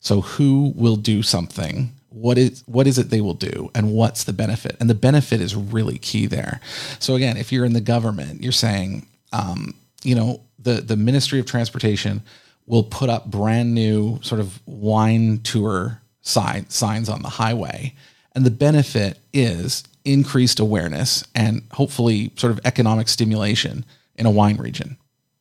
[0.00, 1.92] So, who will do something?
[2.10, 4.76] What is what is it they will do and what's the benefit?
[4.80, 6.60] And the benefit is really key there.
[6.98, 11.38] So again if you're in the government you're saying um, you know the the ministry
[11.38, 12.22] of transportation
[12.66, 17.94] will put up brand new sort of wine tour sign, signs on the highway.
[18.34, 23.84] And the benefit is increased awareness and hopefully sort of economic stimulation
[24.16, 24.96] in a wine region.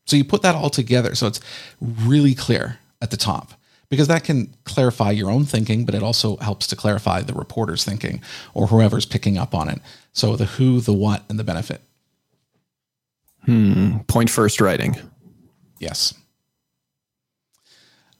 [0.06, 1.42] So you put that all together so it's
[1.82, 3.52] really clear at the top
[3.90, 7.84] because that can clarify your own thinking, but it also helps to clarify the reporter's
[7.84, 8.22] thinking
[8.54, 9.80] or whoever's picking up on it.
[10.14, 11.82] So the who, the what, and the benefit.
[13.46, 14.00] Hmm.
[14.08, 14.98] Point first writing.
[15.80, 16.14] Yes.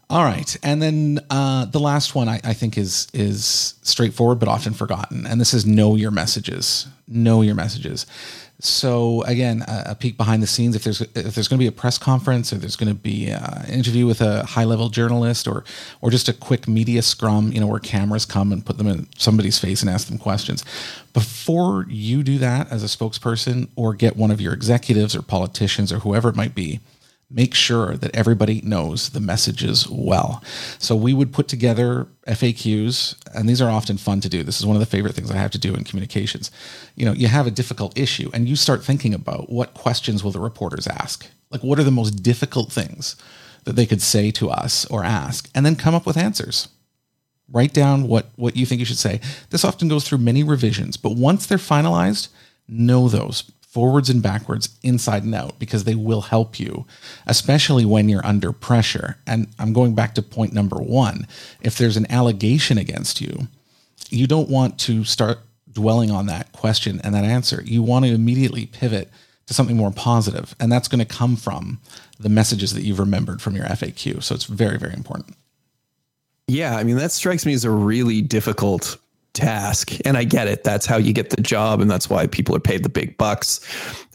[0.10, 4.48] All right, and then uh, the last one I, I, think is is straightforward but
[4.48, 6.88] often forgotten, and this is know your messages.
[7.10, 8.06] Know your messages.
[8.60, 10.76] So again, a, a, peek behind the scenes.
[10.76, 13.28] If there's if there's going to be a press conference, or there's going to be
[13.28, 15.64] an interview with a high level journalist, or
[16.02, 19.08] or just a quick media scrum, you know, where cameras come and put them in
[19.16, 20.66] somebody's face and ask them questions.
[21.14, 25.94] Before you do that as a spokesperson, or get one of your executives or politicians
[25.94, 26.80] or whoever it might be,
[27.30, 30.42] make sure that everybody knows the messages well.
[30.80, 34.44] So we would put together FAQs, and these are often fun to do.
[34.44, 36.52] This is one of the favorite things I have to do in communications.
[36.96, 40.32] You know, you have a difficult issue, and you start thinking about what questions will
[40.32, 41.28] the reporters ask?
[41.50, 43.18] Like, what are the most difficult things
[43.68, 46.70] that they could say to us or ask, and then come up with answers.
[47.52, 49.20] Write down what, what you think you should say.
[49.50, 52.30] This often goes through many revisions, but once they're finalized,
[52.70, 56.86] know those forwards and backwards, inside and out, because they will help you,
[57.28, 59.18] especially when you're under pressure.
[59.28, 61.28] And I'm going back to point number one.
[61.62, 63.48] If there's an allegation against you,
[64.10, 65.40] you don't want to start
[65.72, 67.62] dwelling on that question and that answer.
[67.66, 69.12] You want to immediately pivot
[69.46, 71.80] to something more positive, and that's going to come from
[72.20, 74.24] the messages that you've remembered from your FAQ.
[74.24, 75.36] So it's very, very important.
[76.48, 78.98] Yeah, I mean, that strikes me as a really difficult
[79.38, 79.94] task.
[80.04, 80.64] And I get it.
[80.64, 81.80] That's how you get the job.
[81.80, 83.62] And that's why people are paid the big bucks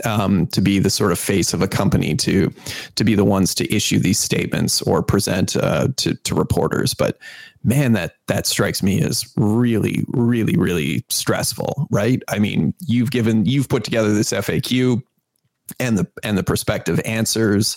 [0.05, 2.53] um, to be the sort of face of a company, to
[2.97, 6.93] to be the ones to issue these statements or present uh, to, to reporters.
[6.93, 7.19] But
[7.65, 12.23] man, that that strikes me as really, really, really stressful, right?
[12.29, 15.03] I mean, you've given you've put together this FAQ
[15.79, 17.77] and the and the prospective answers.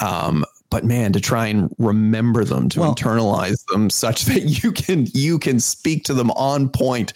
[0.00, 4.72] Um, but man, to try and remember them, to well, internalize them, such that you
[4.72, 7.12] can you can speak to them on point,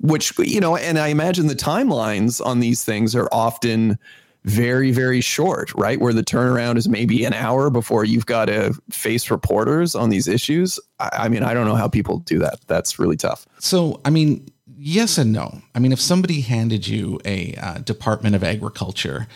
[0.00, 3.96] which you know, and I imagine the timelines on these things are often
[4.44, 6.00] very very short right?
[6.00, 10.28] Where the turnaround is maybe an hour before you've got to face reporters on these
[10.28, 10.78] issues.
[10.98, 12.58] I, I mean i don't know how people do that.
[12.66, 13.46] That's really tough.
[13.58, 15.62] So i mean yes and no.
[15.74, 19.26] I mean if somebody handed you a uh, department of agriculture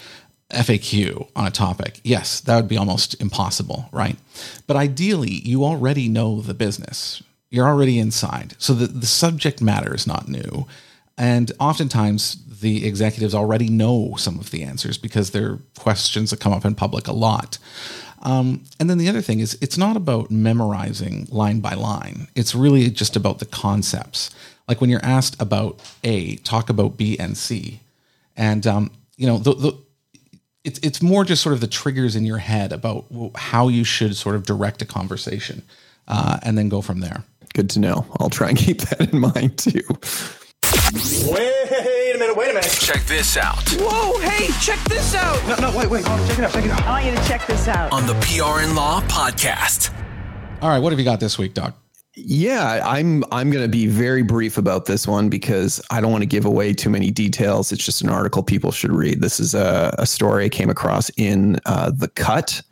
[0.51, 4.17] FAQ on a topic, yes, that would be almost impossible, right?
[4.67, 7.23] But ideally, you already know the business.
[7.51, 8.55] You're already inside.
[8.59, 10.67] So the, the subject matter is not new.
[11.17, 16.53] And oftentimes, the executives already know some of the answers because they're questions that come
[16.53, 17.59] up in public a lot.
[18.23, 22.29] Um, and then the other thing is, it's not about memorizing line by line.
[22.35, 24.31] It's really just about the concepts.
[24.69, 27.81] Like when you're asked about A, talk about B and C.
[28.37, 29.79] And, um, you know, the, the,
[30.65, 34.17] it's, it's more just sort of the triggers in your head about how you should
[34.17, 35.63] sort of direct a conversation
[36.09, 37.25] uh, and then go from there.
[37.55, 38.07] Good to know.
[38.19, 39.83] I'll try and keep that in mind too.
[41.33, 42.71] Wait a minute, wait a minute.
[42.71, 43.69] Check this out.
[43.79, 45.41] Whoa, hey, check this out.
[45.49, 46.05] No, no, wait, wait.
[46.07, 46.83] Oh, check it out, check it out.
[46.83, 47.93] I want you to check this out.
[47.93, 49.93] On the PR and Law podcast.
[50.63, 51.75] All right, what have you got this week, Doc?
[52.27, 56.23] Yeah, I'm I'm going to be very brief about this one because I don't want
[56.23, 57.73] to give away too many details.
[57.73, 59.21] It's just an article people should read.
[59.21, 62.63] This is a, a story I came across in uh, the Cut,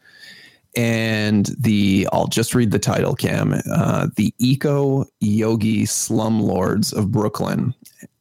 [0.77, 3.55] and the I'll just read the title, Cam.
[3.71, 7.75] Uh, the Eco Yogi Slumlords of Brooklyn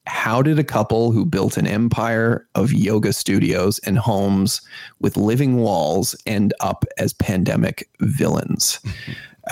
[0.07, 4.61] how did a couple who built an empire of yoga studios and homes
[4.99, 8.79] with living walls end up as pandemic villains?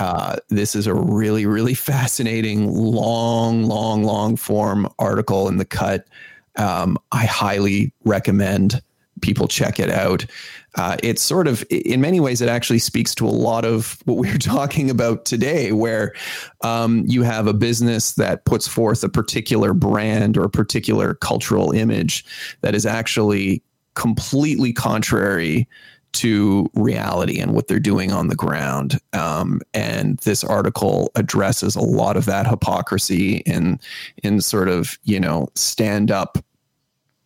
[0.00, 6.06] Uh, this is a really, really fascinating, long, long, long form article in the cut.
[6.56, 8.80] Um, I highly recommend
[9.20, 10.26] people check it out
[10.76, 14.18] uh, it's sort of in many ways it actually speaks to a lot of what
[14.18, 16.12] we are talking about today where
[16.62, 21.72] um, you have a business that puts forth a particular brand or a particular cultural
[21.72, 22.24] image
[22.60, 23.62] that is actually
[23.94, 25.66] completely contrary
[26.12, 28.98] to reality and what they're doing on the ground.
[29.12, 33.78] Um, and this article addresses a lot of that hypocrisy in
[34.22, 36.38] in sort of you know stand up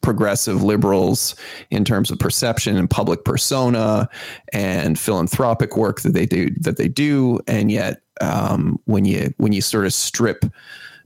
[0.03, 1.35] progressive liberals
[1.71, 4.09] in terms of perception and public persona
[4.53, 7.41] and philanthropic work that they do that they do.
[7.47, 10.45] And yet um, when you when you sort of strip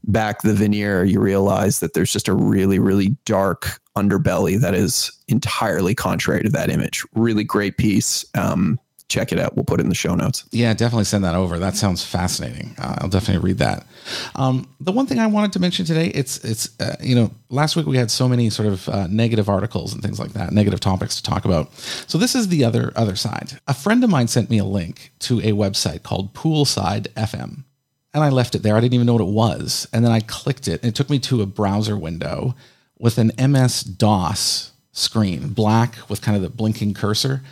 [0.07, 5.11] back the veneer you realize that there's just a really really dark underbelly that is
[5.29, 7.05] entirely contrary to that image.
[7.15, 8.25] Really great piece.
[8.35, 8.79] Um,
[9.09, 9.55] check it out.
[9.55, 10.45] We'll put it in the show notes.
[10.51, 11.59] Yeah, definitely send that over.
[11.59, 12.75] That sounds fascinating.
[12.79, 13.87] Uh, I'll definitely read that.
[14.35, 17.77] Um, the one thing I wanted to mention today, it's it's uh, you know last
[17.77, 20.81] week we had so many sort of uh, negative articles and things like that, negative
[20.81, 21.73] topics to talk about.
[22.07, 23.61] So this is the other other side.
[23.67, 27.65] A friend of mine sent me a link to a website called Poolside FM.
[28.13, 28.77] And I left it there.
[28.77, 29.89] I didn't even know what it was.
[29.93, 32.55] And then I clicked it, and it took me to a browser window
[32.97, 37.43] with an MS DOS screen, black with kind of the blinking cursor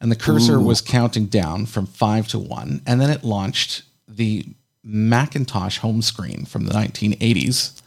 [0.00, 0.64] and the cursor Ooh.
[0.64, 4.46] was counting down from five to one, and then it launched the
[4.82, 7.80] Macintosh home screen from the 1980s.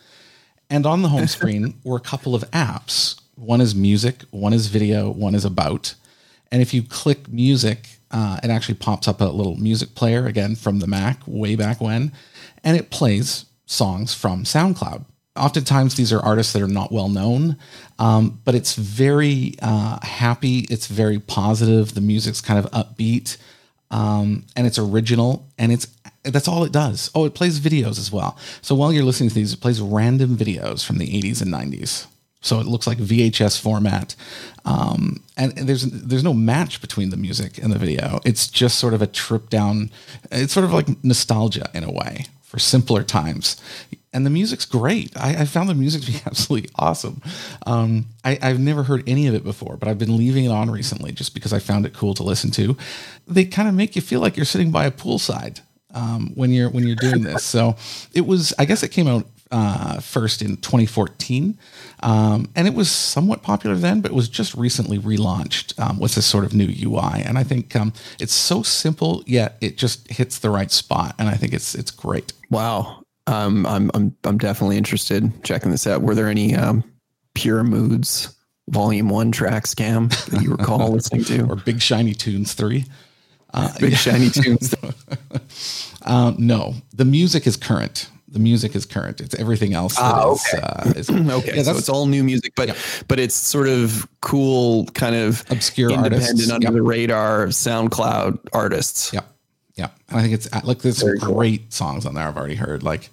[0.70, 3.20] And on the home screen were a couple of apps.
[3.36, 5.95] One is music, one is video, one is about.
[6.51, 10.55] And if you click music, uh, it actually pops up a little music player again
[10.55, 12.11] from the Mac way back when,
[12.64, 15.05] and it plays songs from SoundCloud
[15.36, 17.58] oftentimes these are artists that are not well known,
[18.00, 20.60] um, but it's very uh, happy.
[20.70, 21.96] It's very positive.
[21.96, 23.38] The music's kind of upbeat,
[23.92, 25.88] um, and it's original, and it's
[26.24, 27.12] that's all it does.
[27.16, 28.38] Oh, it plays videos as well.
[28.62, 32.08] So while you're listening to these, it plays random videos from the 80s and 90s.
[32.40, 34.16] So it looks like VHS format,
[34.66, 38.20] um, and there's there's no match between the music and the video.
[38.26, 39.92] It's just sort of a trip down.
[40.30, 43.60] It's sort of like nostalgia in a way for simpler times
[44.14, 45.11] and the music's great.
[45.18, 47.22] I, I, found the music to be absolutely awesome.
[47.66, 50.70] Um, I, have never heard any of it before, but I've been leaving it on
[50.70, 52.78] recently just because I found it cool to listen to.
[53.28, 55.61] They kind of make you feel like you're sitting by a poolside
[55.93, 57.43] um, when you're when you're doing this.
[57.43, 57.76] So
[58.14, 58.53] it was.
[58.57, 61.57] I guess it came out uh, first in 2014,
[62.01, 66.16] um, and it was somewhat popular then, but it was just recently relaunched um, with
[66.16, 67.22] this sort of new UI.
[67.24, 71.30] And I think um, it's so simple, yet it just hits the right spot, and
[71.30, 72.34] I think it's it's great.
[72.49, 76.01] Wow, um, I'm I'm I'm definitely interested checking this out.
[76.01, 76.84] Were there any um,
[77.36, 78.36] Pure Moods
[78.69, 82.86] Volume One track scam that you recall listening to, or Big Shiny Tunes Three?
[83.53, 83.95] Uh, Big.
[83.95, 84.74] Shiny Tunes.
[86.03, 88.09] uh, no, the music is current.
[88.28, 89.21] The music is current.
[89.21, 89.95] It's everything else.
[89.99, 90.63] Ah, is, okay.
[90.65, 92.76] Uh, is, okay, yeah, so it's all new music, but Yeah.
[93.07, 96.49] but it's sort of cool, kind of Obscure independent, artists.
[96.51, 96.74] under Yep.
[96.74, 99.13] the radar SoundCloud artists.
[99.13, 99.19] Yeah,
[99.76, 99.89] yeah.
[100.09, 102.84] And I think it's like there's some great songs on there I've already heard.
[102.84, 103.09] Like,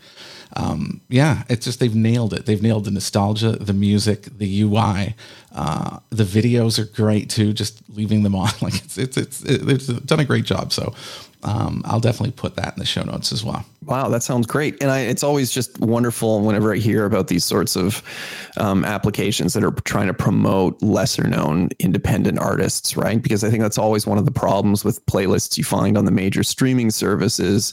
[0.54, 2.46] um, yeah, it's just they've nailed it.
[2.46, 5.14] They've nailed the nostalgia, the music, the UI.
[5.54, 7.52] Uh, the videos are great too.
[7.52, 10.72] Just leaving them on, like it's it's it's, it, they've done a great job.
[10.72, 10.94] So.
[11.42, 13.64] Um, I'll definitely put that in the show notes as well.
[13.86, 14.76] Wow, that sounds great.
[14.82, 18.02] And I, it's always just wonderful whenever I hear about these sorts of
[18.58, 23.22] um, applications that are trying to promote lesser known independent artists, right?
[23.22, 26.10] Because I think that's always one of the problems with playlists you find on the
[26.10, 27.72] major streaming services.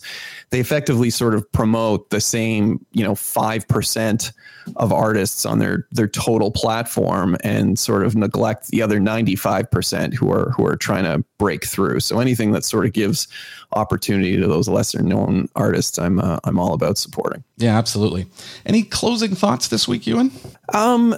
[0.49, 4.31] They effectively sort of promote the same, you know, 5%
[4.75, 10.31] of artists on their their total platform and sort of neglect the other 95% who
[10.31, 11.99] are who are trying to break through.
[12.01, 13.27] So anything that sort of gives
[13.73, 17.43] opportunity to those lesser known artists, I'm uh, I'm all about supporting.
[17.57, 18.27] Yeah, absolutely.
[18.65, 20.31] Any closing thoughts this week, Ewan?
[20.73, 21.15] Um,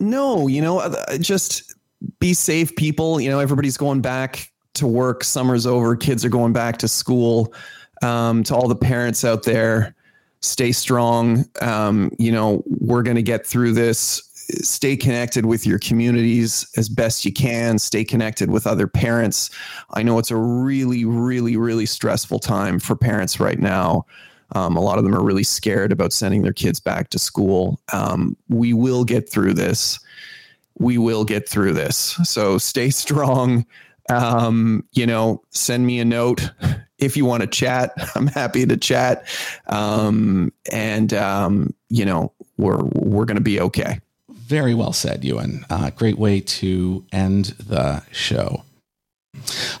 [0.00, 1.74] no, you know, uh, just
[2.18, 3.20] be safe, people.
[3.20, 5.24] You know, everybody's going back to work.
[5.24, 5.96] Summer's over.
[5.96, 7.52] Kids are going back to school.
[8.02, 9.94] Um, to all the parents out there,
[10.40, 11.44] stay strong.
[11.62, 14.22] Um, you know, we're going to get through this.
[14.62, 17.78] Stay connected with your communities as best you can.
[17.78, 19.50] Stay connected with other parents.
[19.94, 24.06] I know it's a really, really, really stressful time for parents right now.
[24.52, 27.80] Um, a lot of them are really scared about sending their kids back to school.
[27.92, 29.98] Um, we will get through this.
[30.78, 32.18] We will get through this.
[32.24, 33.66] So stay strong.
[34.10, 36.50] Um, you know, send me a note
[36.98, 37.92] if you want to chat.
[38.14, 39.26] I'm happy to chat.
[39.66, 44.00] Um, and um, you know, we're we're gonna be okay.
[44.46, 45.64] Very well said, Ewan.
[45.70, 48.62] Uh, great way to end the show.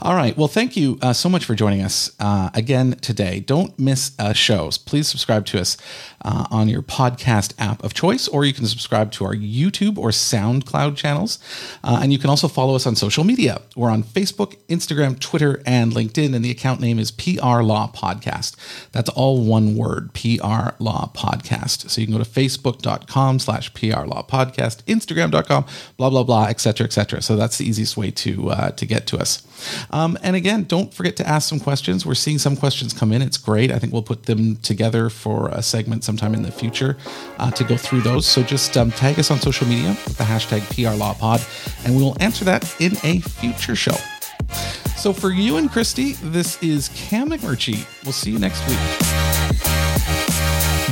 [0.02, 0.36] All right.
[0.36, 3.40] Well, thank you uh, so much for joining us uh, again today.
[3.40, 4.78] Don't miss uh, shows.
[4.78, 5.76] Please subscribe to us
[6.24, 10.08] uh, on your podcast app of choice, or you can subscribe to our YouTube or
[10.08, 11.38] SoundCloud channels.
[11.82, 13.60] Uh, and you can also follow us on social media.
[13.76, 16.34] We're on Facebook, Instagram, Twitter, and LinkedIn.
[16.34, 18.56] And the account name is PR Law Podcast.
[18.92, 21.90] That's all one word, PR Law Podcast.
[21.90, 26.60] So you can go to facebook.com slash PR Law Podcast, Instagram.com, blah, blah, blah, et
[26.60, 27.22] cetera, et cetera.
[27.22, 29.42] So that's the easiest way to, uh, to get to us.
[29.90, 32.04] Um, and again, don't forget to ask some questions.
[32.04, 33.22] We're seeing some questions come in.
[33.22, 33.70] It's great.
[33.70, 36.96] I think we'll put them together for a segment sometime in the future
[37.38, 38.26] uh, to go through those.
[38.26, 42.16] So just um, tag us on social media with the hashtag PRLawPod, and we will
[42.20, 43.96] answer that in a future show.
[44.96, 47.86] So for Ewan Christy, this is Cam McMurchie.
[48.04, 50.23] We'll see you next week.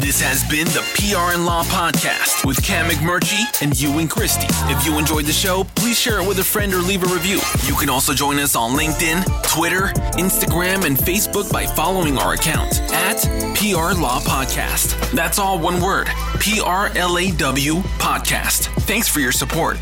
[0.00, 4.46] This has been the PR and Law Podcast with Cam McMurchie and Ewan Christy.
[4.72, 7.40] If you enjoyed the show, please share it with a friend or leave a review.
[7.66, 12.80] You can also join us on LinkedIn, Twitter, Instagram, and Facebook by following our account
[12.92, 13.18] at
[13.54, 14.98] PR Law Podcast.
[15.12, 16.08] That's all one word
[16.40, 18.66] P R L A W Podcast.
[18.82, 19.76] Thanks for your support.